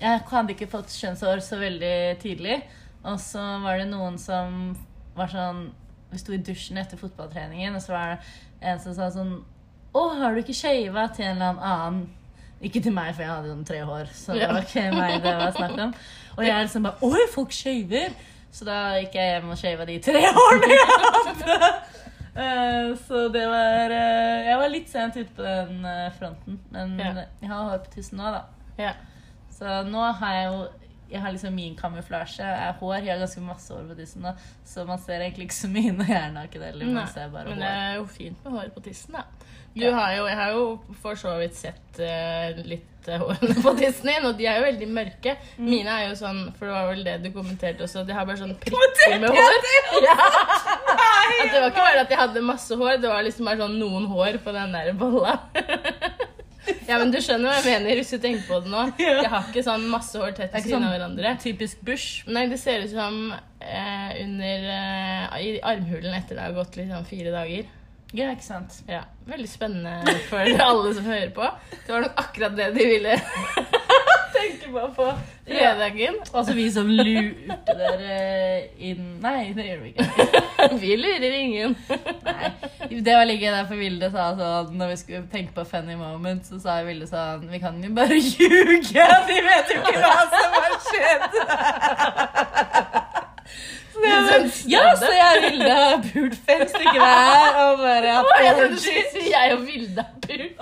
jeg 0.00 0.22
hadde 0.30 0.54
ikke 0.54 0.70
fått 0.70 0.94
kjønnshår 0.94 1.42
så 1.44 1.58
veldig 1.60 1.96
tidlig. 2.22 2.60
Og 3.04 3.18
så 3.22 3.42
var 3.64 3.80
det 3.80 3.88
noen 3.90 4.18
som 4.20 4.74
var 5.16 5.30
sånn 5.32 5.70
Vi 6.10 6.18
sto 6.20 6.34
i 6.34 6.40
dusjen 6.42 6.76
etter 6.80 6.98
fotballtreningen, 7.00 7.76
og 7.78 7.82
så 7.82 7.94
var 7.94 8.10
det 8.10 8.66
en 8.66 8.80
som 8.82 8.92
sa 8.96 9.06
sånn 9.14 9.38
Å, 9.96 10.02
har 10.18 10.34
du 10.34 10.42
ikke 10.42 10.56
shava 10.56 11.06
til 11.14 11.28
en 11.28 11.38
eller 11.38 11.62
annen? 11.64 12.02
Ikke 12.60 12.82
til 12.84 12.92
meg, 12.92 13.14
for 13.14 13.24
jeg 13.24 13.32
hadde 13.32 13.52
sånn 13.54 13.64
tre 13.64 13.78
hår. 13.88 14.10
Så 14.12 14.36
det 14.36 14.50
var 14.50 14.60
ikke 14.66 14.90
meg 14.92 15.22
det 15.24 15.32
var 15.38 15.54
snakk 15.56 15.78
om. 15.86 15.94
Og 16.36 16.42
jeg 16.44 16.66
liksom 16.66 16.84
bare 16.84 17.08
Oi, 17.08 17.22
folk 17.32 17.54
shaver! 17.56 18.12
Så 18.52 18.64
da 18.66 18.78
gikk 18.98 19.14
jeg 19.14 19.34
hjem 19.36 19.50
og 19.54 19.58
shava 19.60 19.86
de 19.86 19.98
tre 20.02 20.20
hårene 20.38 20.74
jeg 20.74 20.88
hadde. 20.90 21.70
Eh, 22.40 22.90
så 23.06 23.24
det 23.34 23.42
var 23.50 23.90
eh, 23.94 24.46
Jeg 24.46 24.58
var 24.60 24.70
litt 24.70 24.88
sent 24.90 25.16
ute 25.18 25.32
på 25.36 25.42
den 25.46 25.84
eh, 25.86 26.10
fronten. 26.18 26.60
Men 26.74 26.98
Ja. 26.98 27.12
jeg 27.42 27.50
har 27.50 27.64
hår 27.70 27.80
på 27.86 27.94
tissen 27.96 28.18
nå, 28.22 28.30
da. 28.34 28.44
Ja. 28.78 28.92
Så 29.54 29.80
nå 29.90 30.04
har 30.20 30.36
jeg 30.40 30.52
jo 30.52 30.60
jeg 31.10 31.18
har 31.24 31.32
liksom 31.34 31.54
min 31.58 31.72
kamuflasje. 31.74 32.44
Jeg 32.46 32.60
har 32.68 32.76
hår, 32.78 33.00
jeg 33.02 33.10
har 33.10 33.18
ganske 33.24 33.40
masse 33.42 33.74
hår 33.74 33.88
på 33.90 33.96
tissen 33.98 34.22
nå. 34.22 34.30
Så 34.64 34.84
man 34.86 35.00
ser 35.02 35.24
egentlig 35.24 35.48
ikke 35.48 35.56
så 35.56 35.70
mye 35.72 35.90
når 35.98 36.06
jeg 36.12 36.20
er 36.22 36.34
naken 36.36 36.62
heller. 36.68 36.92
Man 36.94 37.08
ser 37.10 37.32
bare 37.32 37.50
men 37.50 37.58
det 37.64 37.70
er 37.80 37.96
jo 37.98 38.04
fint 38.06 38.44
med 38.44 38.54
hår 38.54 38.68
på 38.76 38.82
tissen, 38.84 39.16
da. 39.18 39.24
Du 39.74 39.82
Ja. 39.82 39.90
har 39.96 40.12
jo, 40.14 40.28
jeg 40.30 40.36
har 40.38 40.52
jo 40.54 40.62
for 41.02 41.18
så 41.18 41.32
vidt 41.40 41.58
sett 41.58 41.98
litt 42.70 42.86
hårene 43.08 43.56
på 43.64 43.72
tissen 43.78 44.26
og 44.28 44.34
de 44.38 44.46
er 44.50 44.58
jo 44.60 44.66
veldig 44.66 44.88
mørke. 44.92 45.36
Mm. 45.56 45.68
Mine 45.70 45.96
er 45.96 46.08
jo 46.10 46.18
sånn, 46.20 46.42
for 46.58 46.68
det 46.68 46.74
var 46.76 46.90
vel 46.90 47.04
det 47.06 47.16
du 47.24 47.30
kommenterte 47.34 47.86
også, 47.86 48.04
de 48.06 48.16
har 48.16 48.26
bare 48.28 48.40
sånn 48.42 48.56
prikker 48.60 49.18
med 49.22 49.30
hår. 49.36 49.70
Ja. 50.06 50.16
At 51.40 51.52
det 51.52 51.60
var 51.60 51.70
ikke 51.70 51.84
bare 51.84 52.02
at 52.04 52.10
jeg 52.12 52.18
hadde 52.20 52.42
masse 52.44 52.76
hår, 52.76 52.98
det 53.02 53.10
var 53.10 53.24
liksom 53.24 53.48
bare 53.48 53.62
sånn 53.62 53.78
noen 53.80 54.08
hår 54.10 54.40
på 54.44 54.54
den 54.56 54.76
der 54.76 54.92
bolla. 54.98 55.38
Ja, 56.86 56.98
men 57.00 57.10
du 57.12 57.18
skjønner 57.22 57.50
hva 57.50 57.58
jeg 57.58 57.80
mener 57.80 57.98
hvis 57.98 58.12
du 58.12 58.18
tenker 58.20 58.44
på 58.46 58.58
det 58.64 58.70
nå. 58.72 58.82
Jeg 59.00 59.30
har 59.32 59.46
ikke 59.48 59.62
sånn 59.64 59.86
masse 59.90 60.20
hår 60.20 60.34
tett 60.36 60.52
ved 60.52 60.66
siden 60.66 60.76
sånn 60.76 60.86
av 60.88 60.94
hverandre. 60.94 61.34
Typisk 61.42 61.80
bush. 61.86 62.22
Nei, 62.30 62.44
det 62.50 62.60
ser 62.62 62.84
ut 62.84 62.92
som 62.92 63.18
eh, 63.32 64.10
under 64.22 64.66
eh, 64.76 65.36
I 65.40 65.52
armhulen 65.72 66.14
etter 66.14 66.36
det 66.36 66.44
har 66.44 66.56
gått 66.56 66.76
liksom 66.78 67.06
fire 67.08 67.32
dager. 67.34 67.68
Ja, 68.12 68.30
ikke 68.34 68.42
sant. 68.42 68.80
Ja, 68.90 69.04
Veldig 69.30 69.48
spennende 69.48 70.14
for 70.30 70.38
alle 70.68 70.94
som 70.96 71.04
hører 71.06 71.30
på. 71.36 71.46
Det 71.86 71.92
var 71.94 72.00
nok 72.08 72.16
akkurat 72.18 72.56
det 72.58 72.70
de 72.74 72.86
ville 72.90 73.12
tenke 74.34 74.70
på 74.72 74.82
på 74.96 75.06
fredagen. 75.46 76.16
Altså 76.32 76.54
vi 76.56 76.64
som 76.74 76.88
lurte 76.90 77.74
dere 77.78 78.16
inn 78.82 79.18
Nei, 79.22 79.52
det 79.54 79.64
gjør 79.68 79.80
vi 79.84 79.88
ikke. 79.92 80.06
Vi 80.82 80.90
lurer 80.96 81.32
ingen. 81.34 81.72
Nei. 82.26 82.50
Det 82.90 83.14
var 83.16 83.24
like 83.26 83.50
derfor 83.54 83.78
Vilde 83.80 84.10
sa 84.12 84.26
sånn 84.38 84.74
Når 84.78 84.90
vi 84.92 84.96
skulle 85.00 85.22
tenke 85.32 85.54
på 85.56 85.64
funny 85.68 85.96
moment, 85.98 86.44
så 86.46 86.58
sa 86.62 86.76
Vilde 86.86 87.06
sånn 87.08 87.46
Vi 87.50 87.58
kan 87.62 87.78
jo 87.82 87.90
bare 87.96 88.18
ljuge! 88.18 89.06
De 89.30 89.38
vet 89.46 89.72
jo 89.72 89.78
ikke 89.80 90.02
hva 90.02 90.20
som 90.34 90.58
har 90.58 90.74
skjedd! 90.90 91.32
Sånn 94.04 94.70
Ja, 94.70 94.82
så 95.00 95.10
jeg 95.12 95.30
og 95.36 95.42
Vilde 95.46 95.74
har 95.80 95.96
pult 96.06 96.36
fem 96.46 96.62
stykker 96.72 97.00
hver 97.00 97.58
og 97.64 97.82
bare 97.84 98.14
hatt 98.16 98.30
jeg 98.44 98.54
trodde 98.58 98.68
du 98.68 98.76
orgy. 98.76 98.84
skulle 98.84 99.08
si 99.14 99.24
jeg 99.30 99.54
og 99.56 99.64
Vilde 99.66 100.02
har 100.06 100.14
pult. 100.26 100.54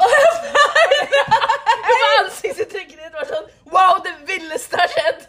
Ansiktsuttrykket 2.18 2.98
ditt 3.04 3.14
var 3.18 3.28
sånn 3.30 3.46
Wow, 3.72 3.98
det 4.04 4.14
villeste 4.28 4.80
har 4.80 4.90
skjedd! 4.94 5.26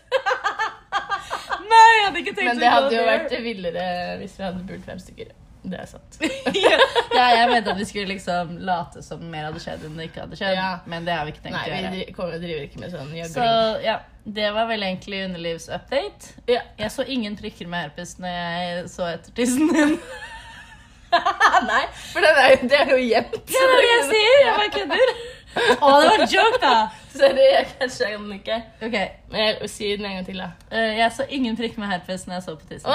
Nei, 1.69 1.89
jeg 1.97 2.05
hadde 2.07 2.21
ikke 2.23 2.33
tenkt 2.37 2.47
Men 2.49 2.61
det 2.63 2.71
hadde 2.73 2.95
jo 2.95 3.03
vært 3.07 3.35
villere 3.43 3.85
hvis 4.21 4.37
vi 4.39 4.45
hadde 4.47 4.65
pult 4.69 4.85
fem 4.87 4.99
stykker. 5.03 5.29
Det 5.69 5.75
er 5.75 5.87
sant. 5.91 6.15
ja, 6.55 7.25
jeg 7.35 7.49
mente 7.51 7.73
at 7.73 7.77
vi 7.81 7.85
skulle 7.89 8.07
liksom 8.13 8.53
late 8.65 9.01
som 9.03 9.25
mer 9.29 9.49
hadde 9.49 9.59
skjedd 9.61 9.83
enn 9.89 9.97
det 9.99 10.05
ikke 10.07 10.23
hadde 10.23 10.39
skjedd. 10.39 10.55
Ja. 10.55 10.69
Men 10.89 11.03
det 11.07 11.17
har 11.17 11.27
vi 11.27 11.33
ikke 11.35 11.43
tenkt 11.43 11.57
Nei, 11.57 11.65
å 11.67 11.73
vi 11.73 11.81
gjøre. 11.83 11.91
Vi 11.97 12.15
kommer- 12.15 12.39
driver 12.45 12.63
ikke 12.69 12.79
med 12.85 12.93
sånn 12.95 13.11
Så 13.33 13.47
ja, 13.83 13.97
det 14.35 14.49
var 14.53 14.65
vel 14.69 14.83
egentlig 14.83 15.23
underlivsupdate. 15.25 16.33
Ja. 16.47 16.61
Jeg 16.79 16.91
så 16.91 17.03
ingen 17.07 17.37
prikker 17.37 17.67
med 17.67 17.79
herpes 17.87 18.15
når 18.19 18.27
jeg 18.35 18.89
så 18.89 19.07
etter 19.15 19.31
tissen 19.35 19.67
din. 19.73 19.95
Nei, 21.69 21.85
for 22.11 22.19
den 22.21 22.37
er 22.37 22.49
jo, 22.51 22.57
det 22.69 22.79
er 22.79 22.89
jo 22.93 22.97
gjemt. 23.01 23.49
Ja, 23.49 23.61
det 23.65 23.75
er 23.75 23.81
det 23.81 23.89
jeg 23.89 24.03
sier! 24.11 24.37
Jeg 24.45 24.53
bare 24.59 24.71
kødder. 24.77 25.13
Å, 25.81 25.87
det 26.01 26.09
var 26.09 26.19
en 26.19 26.29
joke, 26.29 26.59
da! 26.61 26.73
Sorry, 27.09 27.45
jeg 27.49 27.65
catcha 27.71 28.11
den 28.13 28.33
ikke. 28.35 28.57
Ok, 28.85 28.97
Men 29.31 29.39
jeg, 29.41 29.69
si 29.73 29.89
den 29.95 30.05
en 30.05 30.19
gang 30.19 30.27
til, 30.27 30.37
da. 30.43 30.49
Uh, 30.69 30.91
Jeg 30.99 31.11
så 31.15 31.23
ingen 31.29 31.57
prikker 31.57 31.81
med 31.81 31.89
herpes 31.89 32.27
når 32.27 32.33
jeg 32.37 32.43
så 32.43 32.55
på 32.55 32.65
tissen. 32.69 32.91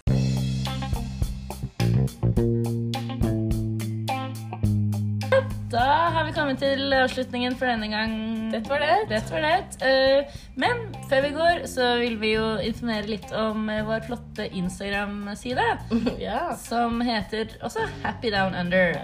kommet 6.44 6.60
til 6.60 6.92
avslutningen 6.92 7.54
for 7.56 7.70
denne 7.70 7.86
gang. 7.88 8.14
Dette 8.52 8.68
var 8.68 8.82
det. 8.82 8.96
Dette 9.08 9.32
var 9.32 9.44
det. 9.44 9.54
Eh, 9.80 10.40
Men 10.60 10.82
før 11.08 11.22
vi 11.24 11.30
går, 11.32 11.60
så 11.70 11.86
vil 12.02 12.18
vi 12.20 12.34
jo 12.34 12.44
informere 12.60 13.08
litt 13.08 13.30
om 13.32 13.68
eh, 13.72 13.84
vår 13.86 14.04
flotte 14.08 14.48
Instagram-side. 14.52 15.64
Ja. 16.24 16.52
Som 16.60 17.00
heter 17.04 17.54
også 17.64 17.86
Happy 18.02 18.30
Down 18.32 18.54
Under. 18.58 18.98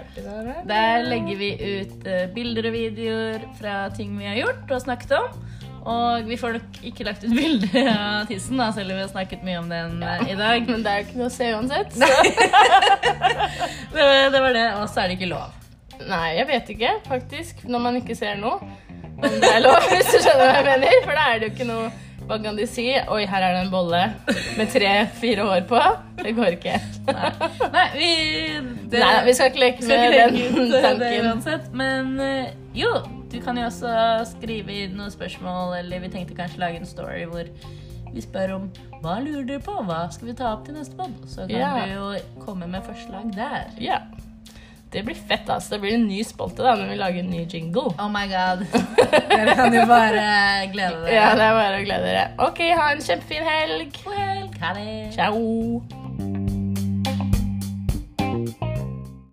Der 0.69 1.03
legger 1.07 1.39
vi 1.39 1.49
ut 1.57 2.05
eh, 2.07 2.27
bilder 2.33 2.69
og 2.69 2.75
videoer 2.75 3.45
fra 3.57 3.75
ting 3.95 4.13
vi 4.19 4.29
har 4.29 4.37
gjort 4.43 4.75
og 4.75 4.83
snakket 4.85 5.15
om. 5.17 5.39
Og 5.81 6.27
vi 6.29 6.37
får 6.37 6.59
nok 6.59 6.77
ikke 6.91 7.07
lagt 7.07 7.25
ut 7.25 7.33
bilde 7.33 7.85
av 7.95 8.27
tissen, 8.29 8.59
da, 8.61 8.69
selv 8.75 8.93
om 8.93 8.99
vi 8.99 9.05
har 9.07 9.09
snakket 9.15 9.41
mye 9.47 9.63
om 9.63 9.71
den 9.71 9.97
ja. 10.05 10.19
i 10.29 10.37
dag. 10.37 10.61
Men 10.69 10.85
det 10.85 10.93
er 10.93 11.01
jo 11.01 11.07
ikke 11.07 11.23
noe 11.23 11.31
å 11.31 11.33
se 11.33 11.49
uansett. 11.57 11.97
Det, 13.97 14.05
det 14.35 14.45
var 14.45 14.53
det, 14.55 14.67
og 14.77 14.85
så 14.93 15.03
er 15.03 15.09
det 15.09 15.17
ikke 15.17 15.33
lov. 15.33 15.60
Nei, 16.09 16.27
jeg 16.37 16.47
vet 16.49 16.71
ikke, 16.75 16.93
faktisk. 17.07 17.65
Når 17.69 17.83
man 17.83 17.99
ikke 18.01 18.15
ser 18.17 18.39
noe. 18.39 18.61
Om 19.21 19.35
det 19.41 19.49
er 19.49 19.61
lov, 19.63 19.83
hvis 19.91 20.09
du 20.09 20.17
skjønner 20.23 20.47
hva 20.47 20.55
jeg 20.55 20.67
mener. 20.69 21.03
For 21.05 21.17
da 21.17 21.27
er 21.27 21.41
det 21.41 21.49
jo 21.49 21.53
ikke 21.55 21.67
noe 21.69 21.91
Hva 22.29 22.37
kan 22.41 22.57
de 22.57 22.65
si? 22.69 22.85
Oi, 23.11 23.21
her 23.27 23.43
er 23.43 23.55
det 23.57 23.63
en 23.65 23.71
bolle 23.73 24.01
med 24.57 24.69
tre-fire 24.71 25.45
hår 25.47 25.65
på. 25.69 25.81
Det 26.21 26.33
går 26.37 26.57
ikke. 26.57 26.77
Nei, 27.09 27.31
Nei 27.73 27.85
vi 27.95 28.11
det, 28.93 29.01
Nei, 29.01 29.09
vi 29.25 29.35
skal 29.35 29.51
ikke 29.51 29.63
leke 29.65 29.87
med 29.89 30.05
ikke 30.05 30.53
den 30.53 30.71
det 30.71 30.83
tanken. 30.85 31.27
uansett. 31.31 31.67
Men 31.75 32.13
eh, 32.23 32.53
jo, 32.77 32.93
du 33.31 33.37
kan 33.43 33.59
jo 33.59 33.67
også 33.67 33.91
skrive 34.31 34.83
inn 34.85 34.95
noen 34.99 35.11
spørsmål, 35.11 35.75
eller 35.81 36.05
vi 36.05 36.13
tenkte 36.13 36.37
kanskje 36.37 36.61
lage 36.61 36.81
en 36.81 36.87
story 36.87 37.25
hvor 37.31 37.51
vi 38.11 38.23
spør 38.23 38.57
om 38.57 38.71
hva 39.01 39.17
lurer 39.23 39.45
dere 39.47 39.63
på, 39.65 39.75
hva 39.87 40.03
skal 40.13 40.29
vi 40.29 40.35
ta 40.37 40.51
opp 40.53 40.65
til 40.67 40.75
neste 40.77 40.97
pod? 40.99 41.13
Så 41.31 41.47
kan 41.49 41.55
yeah. 41.57 41.79
du 41.81 41.93
jo 41.95 42.43
komme 42.45 42.67
med 42.69 42.83
forslag 42.85 43.31
der. 43.33 43.71
Ja. 43.81 44.03
Det 44.91 45.05
blir 45.07 45.15
fett, 45.15 45.47
altså. 45.49 45.75
Det 45.75 45.79
blir 45.85 45.93
en 45.95 46.07
ny 46.07 46.19
spalte 46.27 46.65
da, 46.65 46.73
når 46.75 46.91
vi 46.91 46.97
lager 46.99 47.23
en 47.23 47.31
ny 47.31 47.45
jingle. 47.47 47.93
Oh 47.95 48.09
my 48.11 48.25
god. 48.27 48.65
Dere 49.31 49.55
kan 49.55 49.77
jo 49.77 49.85
bare 49.87 50.25
glede 50.73 50.99
dere. 51.05 51.15
Ja, 51.15 51.31
det 51.39 51.47
er 51.47 51.57
bare 51.61 51.79
å 51.79 51.87
glede 51.87 52.11
dere. 52.11 52.27
Ok, 52.49 52.61
ha 52.75 52.91
en 52.91 53.07
kjempefin 53.07 53.47
helg. 53.47 53.97
God 54.03 54.19
helg. 54.19 54.61
Ha 54.65 54.75
det. 54.81 54.91
Ciao. 55.15 56.00